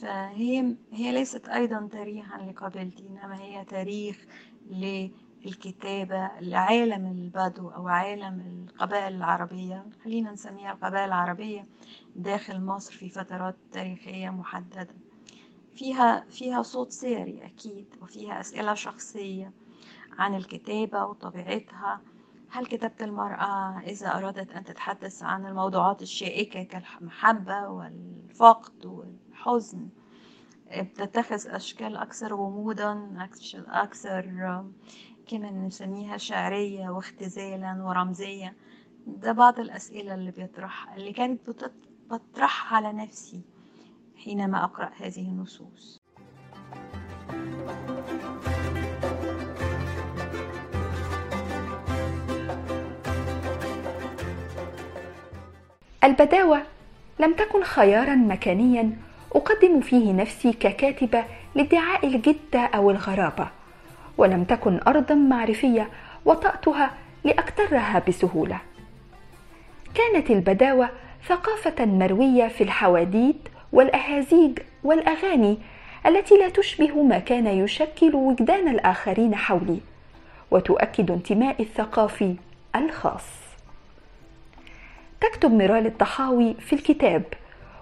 فهي 0.00 0.76
هي 0.92 1.12
ليست 1.12 1.48
أيضا 1.48 1.88
تاريخا 1.92 2.38
لقبيلتي 2.38 3.06
إنما 3.06 3.40
هي 3.40 3.64
تاريخ 3.64 4.26
للكتابة 5.44 6.30
لعالم 6.40 7.06
البدو 7.06 7.68
أو 7.68 7.88
عالم 7.88 8.66
القبائل 8.68 9.14
العربية 9.14 9.86
خلينا 10.04 10.32
نسميها 10.32 10.72
القبائل 10.72 11.04
العربية 11.04 11.66
داخل 12.16 12.60
مصر 12.60 12.92
في 12.92 13.08
فترات 13.08 13.56
تاريخية 13.72 14.30
محددة. 14.30 14.94
فيها 15.74 16.24
فيها 16.28 16.62
صوت 16.62 16.92
سيري 16.92 17.44
أكيد 17.44 17.86
وفيها 18.02 18.40
أسئلة 18.40 18.74
شخصية 18.74 19.52
عن 20.18 20.34
الكتابة 20.34 21.04
وطبيعتها. 21.04 22.00
هل 22.50 22.66
كتابة 22.66 23.04
المرأة 23.04 23.80
إذا 23.80 24.08
أرادت 24.08 24.52
أن 24.52 24.64
تتحدث 24.64 25.22
عن 25.22 25.46
الموضوعات 25.46 26.02
الشائكة 26.02 26.62
كالمحبة 26.62 27.68
والفقد 27.68 28.86
والحزن؟ 28.86 29.88
بتتخذ 30.78 31.48
أشكال 31.48 31.96
أكثر 31.96 32.34
غموضا 32.34 33.28
أكثر 33.68 34.66
كما 35.26 35.50
نسميها 35.50 36.16
شعرية 36.16 36.88
واختزالا 36.88 37.82
ورمزية. 37.82 38.56
ده 39.06 39.32
بعض 39.32 39.60
الأسئلة 39.60 40.14
اللي 40.14 40.30
بيطرحها 40.30 40.96
اللي 40.96 41.12
كانت 41.12 41.40
بطرحها 42.10 42.76
على 42.76 42.92
نفسي 42.92 43.40
حينما 44.16 44.64
أقرأ 44.64 44.90
هذه 45.00 45.28
النصوص. 45.28 46.00
البداوة 56.04 56.62
لم 57.20 57.34
تكن 57.34 57.62
خيارا 57.62 58.14
مكانيا 58.14 58.96
أقدم 59.32 59.80
فيه 59.80 60.12
نفسي 60.12 60.52
ككاتبة 60.52 61.24
لادعاء 61.54 62.06
الجدة 62.06 62.60
أو 62.60 62.90
الغرابة. 62.90 63.59
ولم 64.18 64.44
تكن 64.44 64.80
أرضا 64.88 65.14
معرفية 65.14 65.88
وطأتها 66.24 66.90
لأكترها 67.24 68.02
بسهولة. 68.08 68.58
كانت 69.94 70.30
البداوة 70.30 70.90
ثقافة 71.28 71.84
مروية 71.84 72.48
في 72.48 72.64
الحواديت 72.64 73.48
والأهازيج 73.72 74.58
والأغاني 74.84 75.58
التي 76.06 76.34
لا 76.36 76.48
تشبه 76.48 77.02
ما 77.02 77.18
كان 77.18 77.46
يشكل 77.46 78.14
وجدان 78.14 78.68
الآخرين 78.68 79.34
حولي 79.34 79.80
وتؤكد 80.50 81.10
انتمائي 81.10 81.64
الثقافي 81.64 82.36
الخاص. 82.76 83.26
تكتب 85.20 85.52
ميرال 85.52 85.86
الطحاوي 85.86 86.54
في 86.54 86.72
الكتاب 86.72 87.22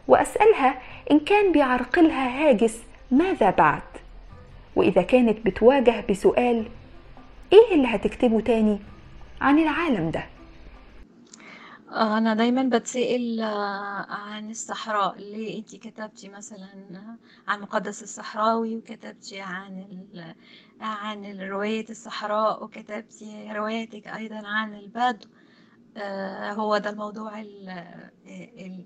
وأسألها 0.08 0.74
إن 1.10 1.20
كان 1.20 1.52
بيعرقلها 1.52 2.48
هاجس 2.48 2.82
ماذا 3.10 3.50
بعد؟ 3.50 3.82
وإذا 4.78 5.02
كانت 5.02 5.46
بتواجه 5.46 6.04
بسؤال 6.10 6.68
إيه 7.52 7.74
اللي 7.74 7.86
هتكتبه 7.88 8.40
تاني 8.40 8.78
عن 9.40 9.58
العالم 9.58 10.10
ده 10.10 10.24
أنا 11.90 12.34
دايما 12.34 12.62
بتسأل 12.62 13.40
آه، 13.40 14.06
عن 14.08 14.50
الصحراء 14.50 15.16
ليه 15.18 15.58
انتي 15.58 15.78
كتبتي 15.78 16.28
مثلا 16.28 16.68
عن 17.48 17.60
مقدس 17.60 18.02
الصحراوي 18.02 18.76
وكتبتي 18.76 19.40
عن. 19.40 20.04
عن 20.80 21.40
رواية 21.40 21.86
الصحراء 21.90 22.64
وكتبتي 22.64 23.52
روايتك 23.52 24.08
أيضا 24.08 24.46
عن 24.46 24.74
البدو 24.74 25.28
آه، 25.96 26.52
هو 26.52 26.78
ده 26.78 26.90
الموضوع 26.90 27.40
ال... 27.40 27.68
ال... 28.58 28.84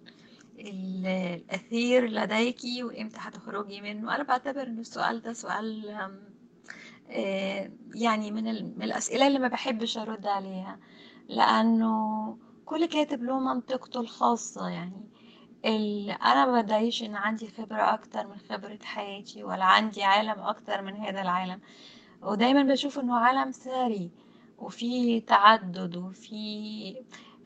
ال- 0.71 1.07
الأثير 1.07 2.11
لديكي 2.11 2.83
وإمتى 2.83 3.17
هتخرجي 3.21 3.81
منه. 3.81 4.15
أنا 4.15 4.23
بعتبر 4.23 4.63
إن 4.63 4.79
السؤال 4.79 5.23
ده 5.23 5.33
سؤال 5.33 5.91
آه، 7.11 7.71
يعني 7.95 8.31
من 8.31 8.49
ال- 8.49 8.77
من 8.77 8.83
الأسئلة 8.83 9.27
اللي 9.27 9.39
ما 9.39 9.49
بحبش 9.49 9.99
أرد 9.99 10.27
عليها. 10.27 10.79
لأنه 11.29 12.37
كل 12.65 12.87
كاتب 12.87 13.23
له 13.23 13.41
منطقته 13.41 14.01
الخاصة 14.01 14.69
يعني. 14.69 15.09
أنا 16.23 16.47
ما 16.47 16.61
بدعيش 16.63 17.03
إن 17.03 17.15
عندي 17.17 17.49
خبرة 17.49 17.95
أكتر 17.95 18.27
من 18.27 18.37
خبرة 18.39 18.79
حياتي 18.85 19.45
ولا 19.45 19.65
عندي 19.65 20.03
عالم 20.03 20.41
أكتر 20.41 20.83
من 20.83 20.97
هذا 20.97 21.23
العالم. 21.23 21.61
ودايما 22.23 22.63
بشوف 22.63 22.99
إنه 22.99 23.17
عالم 23.17 23.51
ثري 23.51 24.11
وفي 24.59 25.21
تعدد 25.21 25.97
وفي 25.97 26.97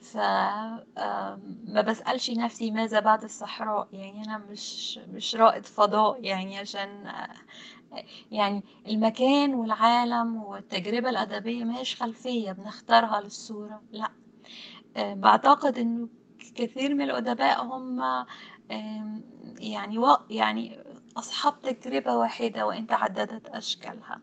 ف 0.01 0.16
آم، 0.16 1.59
ما 1.68 1.80
بسألش 1.82 2.30
نفسي 2.30 2.70
ماذا 2.70 3.01
بعد 3.01 3.24
الصحراء 3.24 3.88
يعني 3.92 4.24
أنا 4.24 4.38
مش 4.38 4.99
مش 4.99 5.34
رائد 5.36 5.66
فضاء 5.66 6.24
يعني 6.24 6.59
عشان 6.59 7.12
يعني 8.30 8.62
المكان 8.86 9.55
والعالم 9.55 10.36
والتجربة 10.36 11.11
الأدبية 11.11 11.64
مش 11.64 11.97
خلفية 12.03 12.53
بنختارها 12.53 13.20
للصورة 13.20 13.82
لأ. 13.92 14.11
بعتقد 15.14 15.78
إنه 15.78 16.09
كثير 16.55 16.94
من 16.94 17.03
الأدباء 17.03 17.64
هم 17.64 18.01
يعني 19.61 19.99
و... 19.99 20.16
يعني 20.30 20.78
أصحاب 21.16 21.62
تجربة 21.62 22.16
واحدة 22.16 22.66
وإن 22.66 22.86
تعددت 22.86 23.47
أشكالها. 23.49 24.20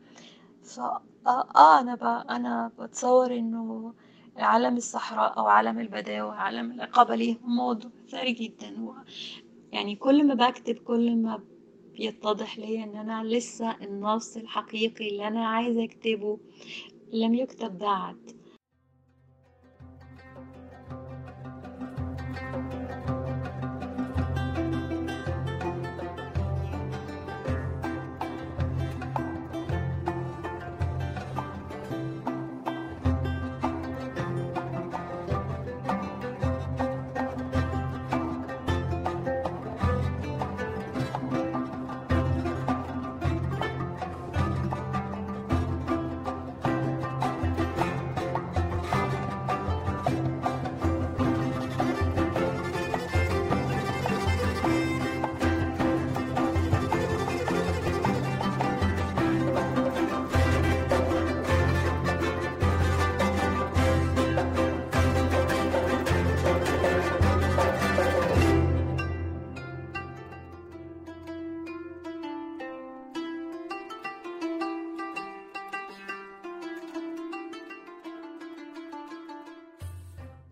ف 0.64 0.80
آه 0.80 1.48
آه، 1.56 1.80
أنا 1.80 1.96
ب... 1.96 2.04
أنا 2.30 2.72
بتصور 2.80 3.34
إنه 3.34 3.94
عالم 4.38 4.78
الصحراء 4.78 5.38
أو 5.40 5.48
عالم 5.48 5.80
البداوة 5.80 6.36
عالم 6.36 6.72
العقابة 6.72 7.16
ليه 7.16 7.38
موضوع 7.42 7.92
ثري 8.10 8.34
جدا. 8.34 8.82
و... 8.84 8.96
يعني 9.72 9.96
كل 9.96 10.28
ما 10.28 10.34
بكتب 10.34 10.76
كل 10.76 11.16
ما 11.16 11.44
بيتضح 11.98 12.58
لي 12.60 12.84
إن 12.84 12.96
أنا 12.96 13.24
لسه 13.24 13.72
النص 13.82 14.38
الحقيقي 14.38 15.10
اللي 15.10 15.28
أنا 15.28 15.48
عايزة 15.48 15.84
أكتبه 15.86 16.40
لم 17.14 17.36
يكتب 17.36 17.78
بعد. 17.78 18.43